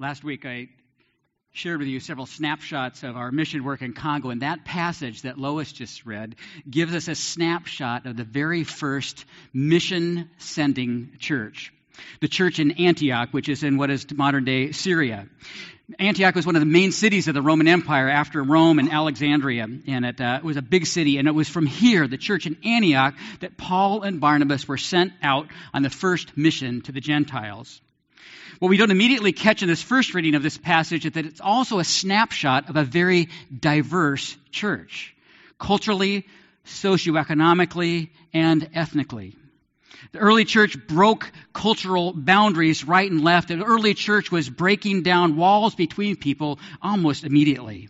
Last 0.00 0.24
week, 0.24 0.46
I 0.46 0.70
shared 1.52 1.78
with 1.78 1.88
you 1.88 2.00
several 2.00 2.24
snapshots 2.24 3.02
of 3.02 3.18
our 3.18 3.30
mission 3.30 3.64
work 3.64 3.82
in 3.82 3.92
Congo, 3.92 4.30
and 4.30 4.40
that 4.40 4.64
passage 4.64 5.22
that 5.22 5.36
Lois 5.36 5.72
just 5.72 6.06
read 6.06 6.36
gives 6.70 6.94
us 6.94 7.06
a 7.06 7.14
snapshot 7.14 8.06
of 8.06 8.16
the 8.16 8.24
very 8.24 8.64
first 8.64 9.26
mission 9.52 10.30
sending 10.38 11.10
church. 11.18 11.70
The 12.22 12.28
church 12.28 12.60
in 12.60 12.70
Antioch, 12.80 13.28
which 13.32 13.50
is 13.50 13.62
in 13.62 13.76
what 13.76 13.90
is 13.90 14.06
modern 14.10 14.46
day 14.46 14.72
Syria. 14.72 15.26
Antioch 15.98 16.34
was 16.34 16.46
one 16.46 16.56
of 16.56 16.60
the 16.60 16.66
main 16.66 16.92
cities 16.92 17.28
of 17.28 17.34
the 17.34 17.42
Roman 17.42 17.68
Empire 17.68 18.08
after 18.08 18.42
Rome 18.42 18.78
and 18.78 18.90
Alexandria, 18.90 19.68
and 19.86 20.06
it, 20.06 20.18
uh, 20.18 20.40
was 20.42 20.56
a 20.56 20.62
big 20.62 20.86
city. 20.86 21.18
And 21.18 21.28
it 21.28 21.34
was 21.34 21.50
from 21.50 21.66
here, 21.66 22.08
the 22.08 22.16
church 22.16 22.46
in 22.46 22.56
Antioch, 22.64 23.16
that 23.40 23.58
Paul 23.58 24.00
and 24.00 24.18
Barnabas 24.18 24.66
were 24.66 24.78
sent 24.78 25.12
out 25.22 25.48
on 25.74 25.82
the 25.82 25.90
first 25.90 26.38
mission 26.38 26.80
to 26.82 26.92
the 26.92 27.02
Gentiles. 27.02 27.82
What 28.60 28.68
we 28.68 28.76
don't 28.76 28.90
immediately 28.90 29.32
catch 29.32 29.62
in 29.62 29.68
this 29.68 29.82
first 29.82 30.12
reading 30.12 30.34
of 30.34 30.42
this 30.42 30.58
passage 30.58 31.06
is 31.06 31.12
that 31.12 31.24
it's 31.24 31.40
also 31.40 31.78
a 31.78 31.84
snapshot 31.84 32.68
of 32.68 32.76
a 32.76 32.84
very 32.84 33.30
diverse 33.58 34.36
church, 34.52 35.16
culturally, 35.58 36.26
socioeconomically, 36.66 38.10
and 38.34 38.68
ethnically. 38.74 39.34
The 40.12 40.18
early 40.18 40.44
church 40.44 40.76
broke 40.86 41.32
cultural 41.54 42.12
boundaries 42.12 42.84
right 42.84 43.10
and 43.10 43.24
left. 43.24 43.48
The 43.48 43.64
early 43.64 43.94
church 43.94 44.30
was 44.30 44.50
breaking 44.50 45.04
down 45.04 45.36
walls 45.36 45.74
between 45.74 46.16
people 46.16 46.58
almost 46.82 47.24
immediately. 47.24 47.88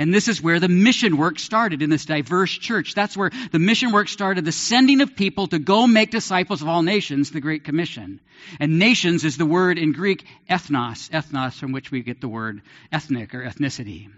And 0.00 0.14
this 0.14 0.28
is 0.28 0.40
where 0.40 0.58
the 0.58 0.68
mission 0.68 1.18
work 1.18 1.38
started 1.38 1.82
in 1.82 1.90
this 1.90 2.06
diverse 2.06 2.52
church. 2.56 2.94
That's 2.94 3.14
where 3.18 3.30
the 3.52 3.58
mission 3.58 3.92
work 3.92 4.08
started, 4.08 4.46
the 4.46 4.50
sending 4.50 5.02
of 5.02 5.14
people 5.14 5.48
to 5.48 5.58
go 5.58 5.86
make 5.86 6.10
disciples 6.10 6.62
of 6.62 6.68
all 6.68 6.82
nations, 6.82 7.30
the 7.30 7.42
Great 7.42 7.64
Commission. 7.64 8.18
And 8.58 8.78
nations 8.78 9.24
is 9.24 9.36
the 9.36 9.44
word 9.44 9.76
in 9.76 9.92
Greek 9.92 10.24
ethnos, 10.48 11.10
ethnos 11.10 11.52
from 11.52 11.72
which 11.72 11.90
we 11.90 12.00
get 12.02 12.22
the 12.22 12.28
word 12.28 12.62
ethnic 12.90 13.34
or 13.34 13.44
ethnicity. 13.44 14.08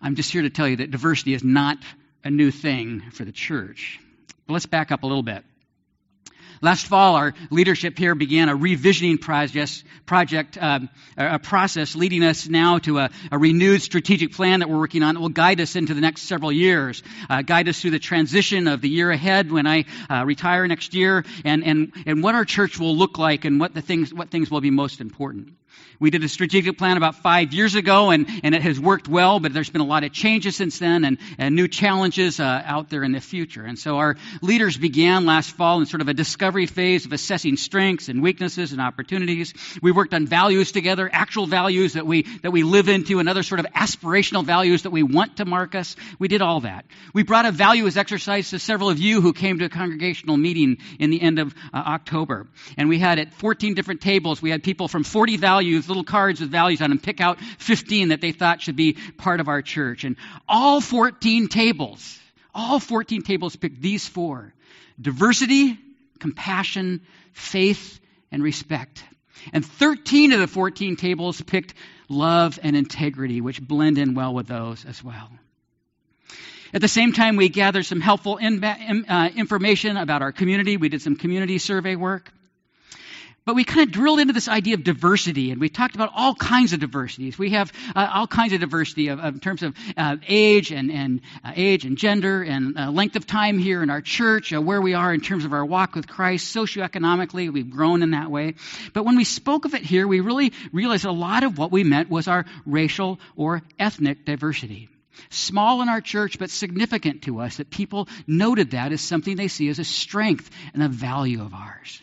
I'm 0.00 0.14
just 0.14 0.32
here 0.32 0.40
to 0.40 0.50
tell 0.50 0.66
you 0.66 0.76
that 0.76 0.90
diversity 0.90 1.34
is 1.34 1.44
not 1.44 1.76
a 2.24 2.30
new 2.30 2.50
thing 2.50 3.02
for 3.10 3.26
the 3.26 3.32
church. 3.32 4.00
But 4.46 4.54
let's 4.54 4.64
back 4.64 4.90
up 4.90 5.02
a 5.02 5.06
little 5.06 5.22
bit. 5.22 5.44
Last 6.64 6.86
fall, 6.86 7.16
our 7.16 7.34
leadership 7.50 7.98
here 7.98 8.14
began 8.14 8.48
a 8.48 8.56
revisioning 8.56 9.20
project, 9.20 9.84
project 10.06 10.56
um, 10.58 10.88
a 11.14 11.38
process 11.38 11.94
leading 11.94 12.24
us 12.24 12.48
now 12.48 12.78
to 12.78 13.00
a, 13.00 13.10
a, 13.30 13.36
renewed 13.36 13.82
strategic 13.82 14.32
plan 14.32 14.60
that 14.60 14.70
we're 14.70 14.78
working 14.78 15.02
on 15.02 15.14
that 15.14 15.20
will 15.20 15.28
guide 15.28 15.60
us 15.60 15.76
into 15.76 15.92
the 15.92 16.00
next 16.00 16.22
several 16.22 16.50
years, 16.50 17.02
uh, 17.28 17.42
guide 17.42 17.68
us 17.68 17.78
through 17.82 17.90
the 17.90 17.98
transition 17.98 18.66
of 18.66 18.80
the 18.80 18.88
year 18.88 19.10
ahead 19.10 19.52
when 19.52 19.66
I 19.66 19.84
uh, 20.08 20.24
retire 20.24 20.66
next 20.66 20.94
year, 20.94 21.26
and, 21.44 21.62
and, 21.64 21.92
and 22.06 22.22
what 22.22 22.34
our 22.34 22.46
church 22.46 22.80
will 22.80 22.96
look 22.96 23.18
like 23.18 23.44
and 23.44 23.60
what 23.60 23.74
the 23.74 23.82
things 23.82 24.14
what 24.14 24.30
things 24.30 24.50
will 24.50 24.62
be 24.62 24.70
most 24.70 25.02
important. 25.02 25.52
We 26.00 26.10
did 26.10 26.24
a 26.24 26.28
strategic 26.28 26.76
plan 26.76 26.96
about 26.96 27.16
five 27.16 27.52
years 27.52 27.74
ago, 27.74 28.10
and, 28.10 28.26
and 28.42 28.54
it 28.54 28.62
has 28.62 28.80
worked 28.80 29.08
well, 29.08 29.40
but 29.40 29.52
there's 29.52 29.70
been 29.70 29.80
a 29.80 29.86
lot 29.86 30.04
of 30.04 30.12
changes 30.12 30.56
since 30.56 30.78
then 30.78 31.04
and, 31.04 31.18
and 31.38 31.54
new 31.54 31.68
challenges 31.68 32.40
uh, 32.40 32.62
out 32.64 32.90
there 32.90 33.04
in 33.04 33.12
the 33.12 33.20
future. 33.20 33.64
And 33.64 33.78
so 33.78 33.96
our 33.98 34.16
leaders 34.42 34.76
began 34.76 35.24
last 35.24 35.52
fall 35.52 35.80
in 35.80 35.86
sort 35.86 36.00
of 36.00 36.08
a 36.08 36.14
discovery 36.14 36.66
phase 36.66 37.06
of 37.06 37.12
assessing 37.12 37.56
strengths 37.56 38.08
and 38.08 38.22
weaknesses 38.22 38.72
and 38.72 38.80
opportunities. 38.80 39.54
We 39.82 39.92
worked 39.92 40.14
on 40.14 40.26
values 40.26 40.72
together, 40.72 41.08
actual 41.12 41.46
values 41.46 41.94
that 41.94 42.06
we, 42.06 42.22
that 42.42 42.50
we 42.50 42.64
live 42.64 42.88
into, 42.88 43.18
and 43.18 43.28
other 43.28 43.42
sort 43.42 43.60
of 43.60 43.66
aspirational 43.66 44.44
values 44.44 44.82
that 44.82 44.90
we 44.90 45.02
want 45.02 45.38
to 45.38 45.44
mark 45.44 45.74
us. 45.74 45.96
We 46.18 46.28
did 46.28 46.42
all 46.42 46.60
that. 46.60 46.84
We 47.12 47.22
brought 47.22 47.46
a 47.46 47.52
values 47.52 47.96
exercise 47.96 48.50
to 48.50 48.58
several 48.58 48.90
of 48.90 48.98
you 48.98 49.20
who 49.20 49.32
came 49.32 49.58
to 49.60 49.66
a 49.66 49.70
congregational 49.70 50.36
meeting 50.36 50.78
in 50.98 51.10
the 51.10 51.22
end 51.22 51.38
of 51.38 51.54
uh, 51.72 51.76
October. 51.78 52.46
And 52.76 52.88
we 52.88 52.98
had 52.98 53.18
at 53.18 53.32
14 53.32 53.74
different 53.74 54.00
tables, 54.00 54.42
we 54.42 54.50
had 54.50 54.62
people 54.62 54.88
from 54.88 55.04
40 55.04 55.36
values 55.36 55.63
little 55.64 56.04
cards 56.04 56.40
with 56.40 56.50
values 56.50 56.82
on 56.82 56.90
them, 56.90 56.98
pick 56.98 57.20
out 57.20 57.40
15 57.58 58.08
that 58.08 58.20
they 58.20 58.32
thought 58.32 58.62
should 58.62 58.76
be 58.76 58.94
part 59.16 59.40
of 59.40 59.48
our 59.48 59.62
church. 59.62 60.04
And 60.04 60.16
all 60.48 60.80
14 60.80 61.48
tables, 61.48 62.18
all 62.54 62.78
14 62.80 63.22
tables 63.22 63.56
picked 63.56 63.80
these 63.80 64.06
four 64.06 64.52
diversity, 65.00 65.76
compassion, 66.20 67.00
faith, 67.32 67.98
and 68.30 68.42
respect. 68.42 69.04
And 69.52 69.64
13 69.64 70.32
of 70.32 70.40
the 70.40 70.46
14 70.46 70.96
tables 70.96 71.40
picked 71.40 71.74
love 72.08 72.58
and 72.62 72.76
integrity, 72.76 73.40
which 73.40 73.60
blend 73.60 73.98
in 73.98 74.14
well 74.14 74.32
with 74.32 74.46
those 74.46 74.84
as 74.84 75.02
well. 75.02 75.30
At 76.72 76.80
the 76.80 76.88
same 76.88 77.12
time, 77.12 77.36
we 77.36 77.48
gathered 77.48 77.86
some 77.86 78.00
helpful 78.00 78.36
in, 78.36 78.62
uh, 78.64 79.30
information 79.36 79.96
about 79.96 80.22
our 80.22 80.32
community. 80.32 80.76
We 80.76 80.88
did 80.88 81.02
some 81.02 81.14
community 81.14 81.58
survey 81.58 81.94
work. 81.94 82.32
But 83.46 83.56
we 83.56 83.64
kind 83.64 83.86
of 83.86 83.92
drilled 83.92 84.20
into 84.20 84.32
this 84.32 84.48
idea 84.48 84.72
of 84.72 84.84
diversity, 84.84 85.50
and 85.50 85.60
we 85.60 85.68
talked 85.68 85.94
about 85.94 86.10
all 86.14 86.34
kinds 86.34 86.72
of 86.72 86.80
diversities. 86.80 87.38
We 87.38 87.50
have 87.50 87.70
uh, 87.94 88.10
all 88.14 88.26
kinds 88.26 88.54
of 88.54 88.60
diversity 88.60 89.08
of, 89.08 89.18
of 89.18 89.34
in 89.34 89.40
terms 89.40 89.62
of 89.62 89.74
uh, 89.98 90.16
age 90.26 90.72
and, 90.72 90.90
and 90.90 91.20
uh, 91.44 91.52
age 91.54 91.84
and 91.84 91.98
gender 91.98 92.42
and 92.42 92.78
uh, 92.78 92.90
length 92.90 93.16
of 93.16 93.26
time 93.26 93.58
here 93.58 93.82
in 93.82 93.90
our 93.90 94.00
church, 94.00 94.54
uh, 94.54 94.62
where 94.62 94.80
we 94.80 94.94
are 94.94 95.12
in 95.12 95.20
terms 95.20 95.44
of 95.44 95.52
our 95.52 95.64
walk 95.64 95.94
with 95.94 96.08
Christ, 96.08 96.56
socioeconomically, 96.56 97.52
we've 97.52 97.68
grown 97.68 98.02
in 98.02 98.12
that 98.12 98.30
way. 98.30 98.54
But 98.94 99.04
when 99.04 99.16
we 99.16 99.24
spoke 99.24 99.66
of 99.66 99.74
it 99.74 99.82
here, 99.82 100.08
we 100.08 100.20
really 100.20 100.54
realized 100.72 101.04
a 101.04 101.12
lot 101.12 101.42
of 101.42 101.58
what 101.58 101.70
we 101.70 101.84
meant 101.84 102.08
was 102.08 102.28
our 102.28 102.46
racial 102.64 103.20
or 103.36 103.60
ethnic 103.78 104.24
diversity. 104.24 104.88
Small 105.28 105.82
in 105.82 105.90
our 105.90 106.00
church, 106.00 106.38
but 106.38 106.48
significant 106.48 107.22
to 107.22 107.40
us 107.40 107.58
that 107.58 107.68
people 107.68 108.08
noted 108.26 108.70
that 108.70 108.92
as 108.92 109.02
something 109.02 109.36
they 109.36 109.48
see 109.48 109.68
as 109.68 109.78
a 109.78 109.84
strength 109.84 110.50
and 110.72 110.82
a 110.82 110.88
value 110.88 111.42
of 111.42 111.52
ours. 111.52 112.00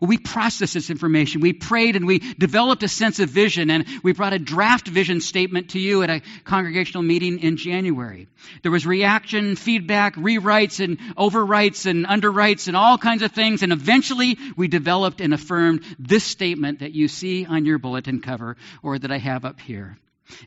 Well, 0.00 0.08
we 0.08 0.18
processed 0.18 0.74
this 0.74 0.90
information. 0.90 1.40
We 1.40 1.52
prayed 1.52 1.96
and 1.96 2.06
we 2.06 2.18
developed 2.18 2.82
a 2.82 2.88
sense 2.88 3.18
of 3.20 3.28
vision, 3.30 3.70
and 3.70 3.86
we 4.02 4.12
brought 4.12 4.32
a 4.32 4.38
draft 4.38 4.88
vision 4.88 5.20
statement 5.20 5.70
to 5.70 5.78
you 5.78 6.02
at 6.02 6.10
a 6.10 6.22
congregational 6.44 7.02
meeting 7.02 7.40
in 7.40 7.56
January. 7.56 8.28
There 8.62 8.72
was 8.72 8.86
reaction, 8.86 9.56
feedback, 9.56 10.14
rewrites, 10.16 10.82
and 10.82 10.98
overwrites, 11.16 11.86
and 11.86 12.06
underwrites, 12.06 12.68
and 12.68 12.76
all 12.76 12.98
kinds 12.98 13.22
of 13.22 13.32
things, 13.32 13.62
and 13.62 13.72
eventually 13.72 14.38
we 14.56 14.68
developed 14.68 15.20
and 15.20 15.34
affirmed 15.34 15.82
this 15.98 16.24
statement 16.24 16.80
that 16.80 16.92
you 16.92 17.08
see 17.08 17.46
on 17.46 17.64
your 17.64 17.78
bulletin 17.78 18.20
cover, 18.20 18.56
or 18.82 18.98
that 18.98 19.10
I 19.12 19.18
have 19.18 19.44
up 19.44 19.60
here. 19.60 19.98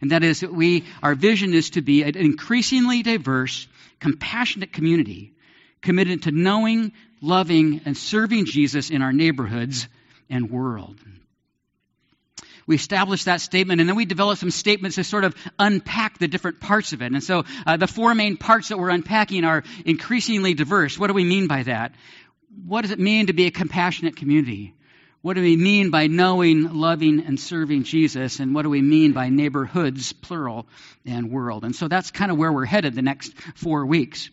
And 0.01 0.11
that 0.11 0.23
is 0.23 0.41
that 0.41 0.53
we, 0.53 0.85
our 1.01 1.15
vision 1.15 1.53
is 1.53 1.71
to 1.71 1.81
be 1.81 2.03
an 2.03 2.15
increasingly 2.15 3.01
diverse, 3.01 3.67
compassionate 3.99 4.73
community 4.73 5.33
committed 5.81 6.23
to 6.23 6.31
knowing, 6.31 6.93
loving, 7.21 7.81
and 7.85 7.95
serving 7.95 8.45
Jesus 8.45 8.89
in 8.89 9.01
our 9.01 9.13
neighborhoods 9.13 9.87
and 10.29 10.49
world. 10.49 10.97
We 12.67 12.75
established 12.75 13.25
that 13.25 13.41
statement, 13.41 13.81
and 13.81 13.89
then 13.89 13.95
we 13.95 14.05
developed 14.05 14.39
some 14.39 14.51
statements 14.51 14.95
to 14.95 15.03
sort 15.03 15.23
of 15.23 15.35
unpack 15.59 16.19
the 16.19 16.27
different 16.27 16.59
parts 16.59 16.93
of 16.93 17.01
it. 17.01 17.11
And 17.11 17.23
so 17.23 17.43
uh, 17.65 17.77
the 17.77 17.87
four 17.87 18.13
main 18.15 18.37
parts 18.37 18.69
that 18.69 18.77
we're 18.77 18.89
unpacking 18.89 19.43
are 19.43 19.63
increasingly 19.85 20.53
diverse. 20.53 20.97
What 20.97 21.07
do 21.07 21.13
we 21.13 21.25
mean 21.25 21.47
by 21.47 21.63
that? 21.63 21.93
What 22.65 22.81
does 22.81 22.91
it 22.91 22.99
mean 22.99 23.27
to 23.27 23.33
be 23.33 23.45
a 23.45 23.51
compassionate 23.51 24.15
community? 24.15 24.73
What 25.21 25.35
do 25.35 25.41
we 25.41 25.55
mean 25.55 25.91
by 25.91 26.07
knowing, 26.07 26.73
loving, 26.73 27.23
and 27.25 27.39
serving 27.39 27.83
Jesus? 27.83 28.39
And 28.39 28.55
what 28.55 28.63
do 28.63 28.69
we 28.69 28.81
mean 28.81 29.11
by 29.11 29.29
neighborhoods, 29.29 30.13
plural, 30.13 30.67
and 31.05 31.31
world? 31.31 31.63
And 31.63 31.75
so 31.75 31.87
that's 31.87 32.11
kind 32.11 32.31
of 32.31 32.37
where 32.37 32.51
we're 32.51 32.65
headed 32.65 32.95
the 32.95 33.01
next 33.01 33.33
four 33.55 33.85
weeks 33.85 34.29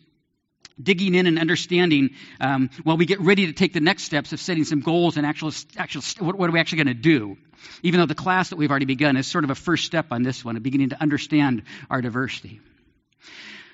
digging 0.81 1.15
in 1.15 1.27
and 1.27 1.39
understanding 1.39 2.11
um, 2.39 2.69
while 2.83 2.97
we 2.97 3.05
get 3.05 3.19
ready 3.19 3.47
to 3.47 3.53
take 3.53 3.73
the 3.73 3.79
next 3.79 4.03
steps 4.03 4.33
of 4.33 4.39
setting 4.39 4.63
some 4.63 4.81
goals 4.81 5.17
and 5.17 5.25
actual, 5.25 5.51
actual 5.77 6.01
what, 6.19 6.37
what 6.37 6.49
are 6.49 6.53
we 6.53 6.59
actually 6.59 6.83
going 6.83 6.95
to 6.95 7.01
do 7.01 7.37
even 7.83 7.99
though 7.99 8.05
the 8.05 8.15
class 8.15 8.49
that 8.49 8.55
we've 8.55 8.69
already 8.69 8.85
begun 8.85 9.17
is 9.17 9.27
sort 9.27 9.43
of 9.43 9.49
a 9.49 9.55
first 9.55 9.85
step 9.85 10.07
on 10.11 10.23
this 10.23 10.43
one 10.43 10.55
of 10.55 10.63
beginning 10.63 10.89
to 10.89 11.01
understand 11.01 11.63
our 11.89 12.01
diversity 12.01 12.61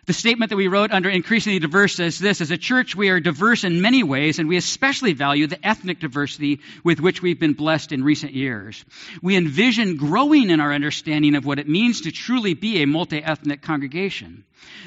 the 0.06 0.14
statement 0.14 0.50
that 0.50 0.56
we 0.56 0.68
wrote 0.68 0.92
under 0.92 1.10
increasingly 1.10 1.58
diverse 1.58 1.96
says 1.96 2.20
this 2.20 2.40
As 2.40 2.52
a 2.52 2.58
church, 2.58 2.96
we 2.96 3.10
are 3.10 3.20
diverse 3.20 3.64
in 3.64 3.82
many 3.82 4.04
ways, 4.04 4.38
and 4.38 4.48
we 4.48 4.56
especially 4.56 5.14
value 5.14 5.48
the 5.48 5.66
ethnic 5.66 6.00
diversity 6.00 6.60
with 6.84 7.00
which 7.00 7.24
we've 7.24 7.40
been 7.40 7.54
blessed 7.54 7.92
in 7.92 8.04
recent 8.04 8.34
years. 8.34 8.86
We 9.24 9.36
envision 9.36 9.98
growing 9.98 10.52
in 10.52 10.60
our 10.60 10.74
understanding 10.74 11.34
of 11.36 11.46
what 11.46 11.58
it 11.58 11.68
means 11.68 12.02
to 12.02 12.12
truly 12.12 12.54
be 12.54 12.84
a 12.84 12.88
multi 12.88 13.24
ethnic 13.24 13.64
congregation. 13.64 14.44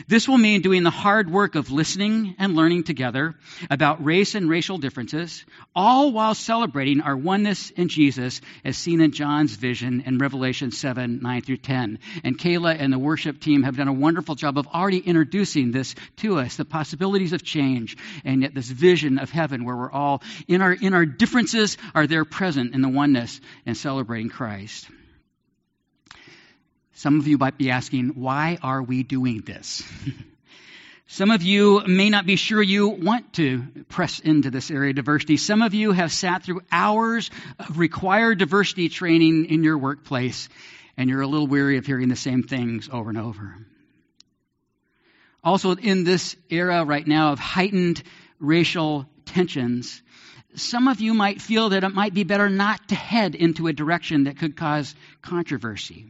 This 0.06 0.28
will 0.28 0.38
mean 0.38 0.60
doing 0.60 0.82
the 0.82 0.90
hard 0.90 1.30
work 1.30 1.54
of 1.54 1.70
listening 1.70 2.34
and 2.38 2.54
learning 2.54 2.84
together 2.84 3.34
about 3.70 4.04
race 4.04 4.34
and 4.34 4.48
racial 4.48 4.78
differences, 4.78 5.44
all 5.74 6.12
while 6.12 6.34
celebrating 6.34 7.00
our 7.00 7.16
oneness 7.16 7.70
in 7.70 7.88
Jesus 7.88 8.40
as 8.64 8.76
seen 8.76 9.00
in 9.00 9.12
John's 9.12 9.54
vision 9.54 10.02
in 10.06 10.18
Revelation 10.18 10.70
7 10.70 11.20
9 11.22 11.42
through 11.42 11.56
10. 11.58 11.98
And 12.24 12.38
Kayla 12.38 12.76
and 12.78 12.92
the 12.92 12.98
worship 12.98 13.40
team 13.40 13.62
have 13.62 13.76
done 13.76 13.88
a 13.88 13.92
wonderful 13.92 14.34
job 14.34 14.58
of 14.58 14.66
already 14.68 14.98
introducing 14.98 15.72
this 15.72 15.94
to 16.18 16.38
us 16.38 16.56
the 16.56 16.64
possibilities 16.64 17.32
of 17.32 17.42
change, 17.42 17.96
and 18.24 18.42
yet 18.42 18.54
this 18.54 18.68
vision 18.68 19.18
of 19.18 19.30
heaven 19.30 19.64
where 19.64 19.76
we're 19.76 19.90
all 19.90 20.22
in 20.46 20.62
our, 20.62 20.72
in 20.72 20.94
our 20.94 21.06
differences 21.06 21.76
are 21.94 22.06
there 22.06 22.24
present 22.24 22.74
in 22.74 22.82
the 22.82 22.88
oneness 22.88 23.40
and 23.66 23.76
celebrating 23.76 24.28
Christ. 24.28 24.88
Some 26.98 27.20
of 27.20 27.28
you 27.28 27.38
might 27.38 27.56
be 27.56 27.70
asking, 27.70 28.08
why 28.16 28.58
are 28.60 28.82
we 28.82 29.04
doing 29.04 29.42
this? 29.42 29.84
Some 31.06 31.30
of 31.30 31.44
you 31.44 31.84
may 31.86 32.10
not 32.10 32.26
be 32.26 32.34
sure 32.34 32.60
you 32.60 32.88
want 32.88 33.34
to 33.34 33.62
press 33.88 34.18
into 34.18 34.50
this 34.50 34.68
area 34.68 34.90
of 34.90 34.96
diversity. 34.96 35.36
Some 35.36 35.62
of 35.62 35.74
you 35.74 35.92
have 35.92 36.10
sat 36.10 36.42
through 36.42 36.62
hours 36.72 37.30
of 37.60 37.78
required 37.78 38.38
diversity 38.38 38.88
training 38.88 39.44
in 39.44 39.62
your 39.62 39.78
workplace, 39.78 40.48
and 40.96 41.08
you're 41.08 41.20
a 41.20 41.26
little 41.28 41.46
weary 41.46 41.78
of 41.78 41.86
hearing 41.86 42.08
the 42.08 42.16
same 42.16 42.42
things 42.42 42.88
over 42.92 43.10
and 43.10 43.18
over. 43.18 43.54
Also, 45.44 45.76
in 45.76 46.02
this 46.02 46.34
era 46.50 46.84
right 46.84 47.06
now 47.06 47.30
of 47.30 47.38
heightened 47.38 48.02
racial 48.40 49.06
tensions, 49.24 50.02
some 50.56 50.88
of 50.88 51.00
you 51.00 51.14
might 51.14 51.40
feel 51.40 51.68
that 51.68 51.84
it 51.84 51.94
might 51.94 52.12
be 52.12 52.24
better 52.24 52.50
not 52.50 52.88
to 52.88 52.96
head 52.96 53.36
into 53.36 53.68
a 53.68 53.72
direction 53.72 54.24
that 54.24 54.36
could 54.36 54.56
cause 54.56 54.96
controversy. 55.22 56.06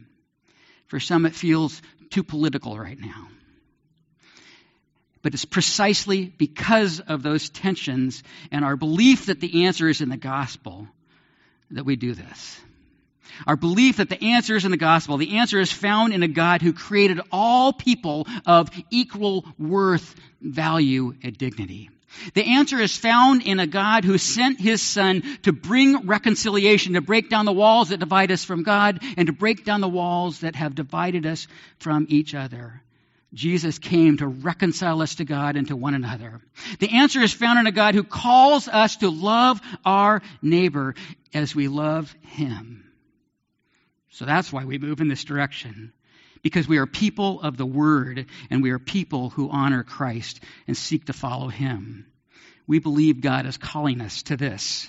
For 0.89 0.99
some, 0.99 1.25
it 1.25 1.35
feels 1.35 1.81
too 2.09 2.23
political 2.23 2.77
right 2.77 2.99
now. 2.99 3.27
But 5.21 5.33
it's 5.33 5.45
precisely 5.45 6.25
because 6.25 6.99
of 6.99 7.23
those 7.23 7.49
tensions 7.49 8.23
and 8.51 8.65
our 8.65 8.75
belief 8.75 9.27
that 9.27 9.39
the 9.39 9.65
answer 9.65 9.87
is 9.87 10.01
in 10.01 10.09
the 10.09 10.17
gospel 10.17 10.87
that 11.71 11.85
we 11.85 11.95
do 11.95 12.13
this. 12.13 12.59
Our 13.45 13.55
belief 13.55 13.97
that 13.97 14.09
the 14.09 14.21
answer 14.33 14.55
is 14.55 14.65
in 14.65 14.71
the 14.71 14.77
gospel, 14.77 15.17
the 15.17 15.37
answer 15.37 15.59
is 15.59 15.71
found 15.71 16.13
in 16.13 16.23
a 16.23 16.27
God 16.27 16.61
who 16.61 16.73
created 16.73 17.21
all 17.31 17.71
people 17.71 18.27
of 18.45 18.69
equal 18.89 19.45
worth, 19.57 20.15
value, 20.41 21.15
and 21.21 21.37
dignity. 21.37 21.89
The 22.33 22.55
answer 22.55 22.79
is 22.79 22.97
found 22.97 23.43
in 23.43 23.59
a 23.59 23.67
God 23.67 24.03
who 24.03 24.17
sent 24.17 24.59
his 24.59 24.81
son 24.81 25.23
to 25.43 25.53
bring 25.53 26.07
reconciliation, 26.07 26.93
to 26.93 27.01
break 27.01 27.29
down 27.29 27.45
the 27.45 27.53
walls 27.53 27.89
that 27.89 27.99
divide 27.99 28.31
us 28.31 28.43
from 28.43 28.63
God, 28.63 28.99
and 29.17 29.27
to 29.27 29.33
break 29.33 29.65
down 29.65 29.81
the 29.81 29.87
walls 29.87 30.39
that 30.39 30.55
have 30.55 30.75
divided 30.75 31.25
us 31.25 31.47
from 31.79 32.05
each 32.09 32.33
other. 32.33 32.81
Jesus 33.33 33.77
came 33.77 34.17
to 34.17 34.27
reconcile 34.27 35.01
us 35.01 35.15
to 35.15 35.25
God 35.25 35.55
and 35.55 35.67
to 35.67 35.75
one 35.75 35.93
another. 35.93 36.41
The 36.79 36.97
answer 36.97 37.21
is 37.21 37.31
found 37.31 37.59
in 37.59 37.67
a 37.67 37.71
God 37.71 37.93
who 37.93 38.03
calls 38.03 38.67
us 38.67 38.97
to 38.97 39.09
love 39.09 39.61
our 39.85 40.21
neighbor 40.41 40.95
as 41.33 41.53
we 41.53 41.67
love 41.67 42.15
him. 42.21 42.89
So 44.09 44.25
that's 44.25 44.51
why 44.51 44.65
we 44.65 44.79
move 44.79 44.99
in 44.99 45.07
this 45.07 45.23
direction. 45.23 45.93
Because 46.41 46.67
we 46.67 46.77
are 46.77 46.85
people 46.85 47.41
of 47.41 47.57
the 47.57 47.65
Word 47.65 48.27
and 48.49 48.63
we 48.63 48.71
are 48.71 48.79
people 48.79 49.29
who 49.29 49.49
honor 49.49 49.83
Christ 49.83 50.41
and 50.67 50.77
seek 50.77 51.05
to 51.05 51.13
follow 51.13 51.47
Him. 51.47 52.05
We 52.67 52.79
believe 52.79 53.21
God 53.21 53.45
is 53.45 53.57
calling 53.57 54.01
us 54.01 54.23
to 54.23 54.37
this. 54.37 54.87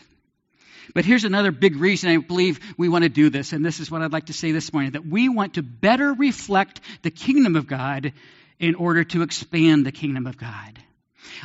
But 0.94 1.05
here's 1.05 1.25
another 1.25 1.52
big 1.52 1.76
reason 1.76 2.11
I 2.11 2.17
believe 2.19 2.61
we 2.76 2.88
want 2.88 3.05
to 3.05 3.08
do 3.08 3.31
this, 3.31 3.52
and 3.52 3.64
this 3.64 3.81
is 3.81 3.91
what 3.91 4.02
I'd 4.02 4.12
like 4.12 4.26
to 4.26 4.32
say 4.32 4.52
this 4.52 4.73
morning 4.73 4.93
that 4.93 5.06
we 5.06 5.29
want 5.29 5.55
to 5.55 5.62
better 5.62 6.12
reflect 6.12 6.81
the 7.02 7.11
kingdom 7.11 7.56
of 7.56 7.67
God 7.67 8.12
in 8.58 8.75
order 8.75 9.05
to 9.05 9.23
expand 9.23 9.87
the 9.87 9.93
kingdom 9.93 10.26
of 10.26 10.37
God. 10.37 10.79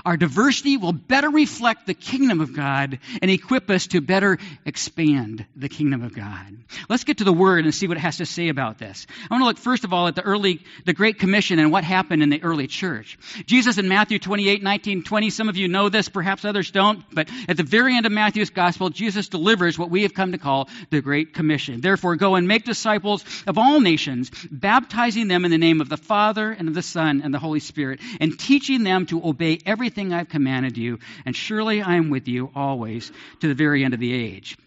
Our 0.06 0.18
diversity 0.18 0.78
will 0.78 0.94
better 0.94 1.30
reflect 1.30 1.86
the 1.86 1.94
kingdom 1.94 2.42
of 2.42 2.56
God 2.56 3.00
and 3.22 3.32
equip 3.32 3.70
us 3.70 3.88
to 3.88 4.02
better 4.02 4.38
expand 4.66 5.46
the 5.56 5.70
kingdom 5.70 6.04
of 6.04 6.14
God. 6.14 6.58
Let's 6.90 7.04
get 7.04 7.20
to 7.20 7.24
the 7.24 7.34
word 7.34 7.66
and 7.66 7.74
see 7.74 7.88
what 7.88 7.98
it 7.98 8.02
has 8.02 8.18
to 8.18 8.26
say 8.26 8.50
about 8.50 8.78
this. 8.78 9.08
I 9.30 9.34
want 9.34 9.42
to 9.42 9.46
look 9.46 9.58
first 9.58 9.84
of 9.84 9.94
all 9.94 10.08
at 10.08 10.16
the 10.16 10.22
early, 10.22 10.62
the 10.86 10.94
Great 10.94 11.20
Commission 11.20 11.60
and 11.60 11.72
what 11.72 11.84
happened 11.84 12.24
in 12.24 12.30
the 12.30 12.44
early 12.44 12.68
church. 12.68 13.18
Jesus 13.46 13.78
in 13.78 13.88
Matthew 13.88 14.20
28, 14.20 14.64
19, 14.64 15.04
20, 15.04 15.30
some 15.30 15.50
of 15.50 15.58
you 15.58 15.68
know 15.68 15.90
this, 15.90 16.10
perhaps 16.10 16.46
others 16.46 16.72
don't, 16.72 17.04
but 17.14 17.30
at 17.48 17.58
the 17.58 17.64
very 17.64 17.96
end 17.96 18.06
of 18.06 18.12
Matthew's 18.12 18.50
gospel, 18.50 18.90
Jesus 18.90 19.30
delivers 19.30 19.78
what 19.78 19.90
we 19.90 20.04
have 20.04 20.14
come 20.14 20.32
to 20.32 20.38
call 20.38 20.70
the 20.90 21.02
Great 21.02 21.34
Commission. 21.34 21.82
Therefore, 21.82 22.16
go 22.16 22.36
and 22.36 22.48
make 22.48 22.66
disciples 22.66 23.24
of 23.48 23.58
all 23.58 23.80
nations, 23.80 24.32
baptizing 24.52 25.28
them 25.28 25.46
in 25.46 25.52
the 25.52 25.58
name 25.58 25.82
of 25.82 25.90
the 25.90 25.98
Father 25.98 26.52
and 26.52 26.68
of 26.68 26.74
the 26.74 26.82
Son 26.82 27.22
and 27.24 27.34
the 27.34 27.40
Holy 27.40 27.60
Spirit, 27.60 28.00
and 28.20 28.38
teaching 28.40 28.84
them 28.84 29.06
to 29.08 29.26
obey 29.26 29.60
everything 29.66 30.14
I've 30.14 30.30
commanded 30.30 30.78
you, 30.78 31.00
and 31.26 31.36
surely 31.36 31.82
I 31.82 31.96
am 31.96 32.10
with 32.10 32.28
you 32.28 32.52
always 32.56 33.12
to 33.42 33.48
the 33.48 33.56
very 33.56 33.84
end 33.84 33.94
of 33.94 34.00
the 34.00 34.14
age. 34.14 34.58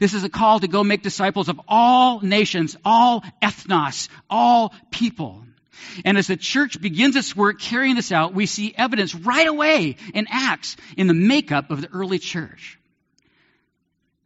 This 0.00 0.14
is 0.14 0.24
a 0.24 0.28
call 0.28 0.60
to 0.60 0.68
go 0.68 0.82
make 0.82 1.02
disciples 1.02 1.48
of 1.48 1.60
all 1.68 2.20
nations, 2.20 2.76
all 2.84 3.22
ethnos, 3.42 4.08
all 4.30 4.74
people. 4.90 5.42
And 6.04 6.16
as 6.16 6.26
the 6.26 6.36
church 6.36 6.80
begins 6.80 7.16
its 7.16 7.36
work 7.36 7.60
carrying 7.60 7.96
this 7.96 8.12
out, 8.12 8.34
we 8.34 8.46
see 8.46 8.74
evidence 8.76 9.14
right 9.14 9.46
away 9.46 9.96
in 10.14 10.26
Acts 10.30 10.76
in 10.96 11.06
the 11.06 11.14
makeup 11.14 11.70
of 11.70 11.82
the 11.82 11.88
early 11.92 12.18
church. 12.18 12.78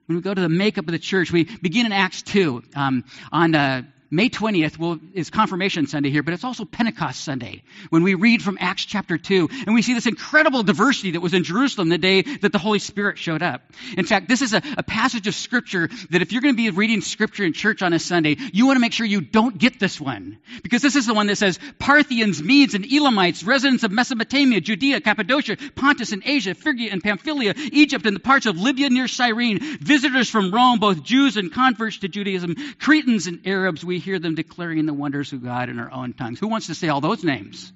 When 0.06 0.16
we 0.16 0.22
go 0.22 0.34
to 0.34 0.40
the 0.40 0.48
makeup 0.48 0.86
of 0.86 0.92
the 0.92 0.98
church, 0.98 1.30
we 1.30 1.44
begin 1.44 1.86
in 1.86 1.92
Acts 1.92 2.22
2 2.22 2.62
um, 2.74 3.04
on 3.30 3.54
uh, 3.54 3.82
May 4.12 4.28
20th 4.28 4.76
will, 4.76 4.98
is 5.14 5.30
Confirmation 5.30 5.86
Sunday 5.86 6.10
here, 6.10 6.24
but 6.24 6.34
it's 6.34 6.42
also 6.42 6.64
Pentecost 6.64 7.22
Sunday 7.22 7.62
when 7.90 8.02
we 8.02 8.14
read 8.14 8.42
from 8.42 8.58
Acts 8.60 8.84
chapter 8.84 9.16
2 9.16 9.48
and 9.66 9.74
we 9.74 9.82
see 9.82 9.94
this 9.94 10.06
incredible 10.06 10.64
diversity 10.64 11.12
that 11.12 11.20
was 11.20 11.32
in 11.32 11.44
Jerusalem 11.44 11.90
the 11.90 11.98
day 11.98 12.22
that 12.22 12.50
the 12.50 12.58
Holy 12.58 12.80
Spirit 12.80 13.18
showed 13.18 13.40
up. 13.40 13.62
In 13.96 14.04
fact, 14.04 14.28
this 14.28 14.42
is 14.42 14.52
a, 14.52 14.62
a 14.76 14.82
passage 14.82 15.28
of 15.28 15.34
Scripture 15.36 15.88
that 16.10 16.22
if 16.22 16.32
you're 16.32 16.42
going 16.42 16.54
to 16.54 16.56
be 16.56 16.70
reading 16.70 17.02
Scripture 17.02 17.44
in 17.44 17.52
church 17.52 17.82
on 17.82 17.92
a 17.92 18.00
Sunday, 18.00 18.36
you 18.52 18.66
want 18.66 18.76
to 18.76 18.80
make 18.80 18.92
sure 18.92 19.06
you 19.06 19.20
don't 19.20 19.56
get 19.56 19.78
this 19.78 20.00
one. 20.00 20.38
Because 20.64 20.82
this 20.82 20.96
is 20.96 21.06
the 21.06 21.14
one 21.14 21.28
that 21.28 21.36
says 21.36 21.60
Parthians, 21.78 22.42
Medes, 22.42 22.74
and 22.74 22.84
Elamites, 22.84 23.44
residents 23.44 23.84
of 23.84 23.92
Mesopotamia, 23.92 24.60
Judea, 24.60 25.00
Cappadocia, 25.00 25.56
Pontus, 25.76 26.10
and 26.10 26.24
Asia, 26.26 26.56
Phrygia, 26.56 26.90
and 26.90 27.00
Pamphylia, 27.00 27.54
Egypt, 27.56 28.04
and 28.06 28.16
the 28.16 28.20
parts 28.20 28.46
of 28.46 28.58
Libya 28.58 28.90
near 28.90 29.06
Cyrene, 29.06 29.60
visitors 29.60 30.28
from 30.28 30.52
Rome, 30.52 30.80
both 30.80 31.04
Jews 31.04 31.36
and 31.36 31.52
converts 31.52 31.98
to 31.98 32.08
Judaism, 32.08 32.56
Cretans 32.80 33.28
and 33.28 33.46
Arabs, 33.46 33.84
we 33.84 33.99
hear 34.00 34.18
them 34.18 34.34
declaring 34.34 34.86
the 34.86 34.94
wonders 34.94 35.32
of 35.32 35.44
God 35.44 35.68
in 35.68 35.78
our 35.78 35.90
own 35.90 36.12
tongues. 36.12 36.40
Who 36.40 36.48
wants 36.48 36.66
to 36.66 36.74
say 36.74 36.88
all 36.88 37.00
those 37.00 37.24
names? 37.24 37.72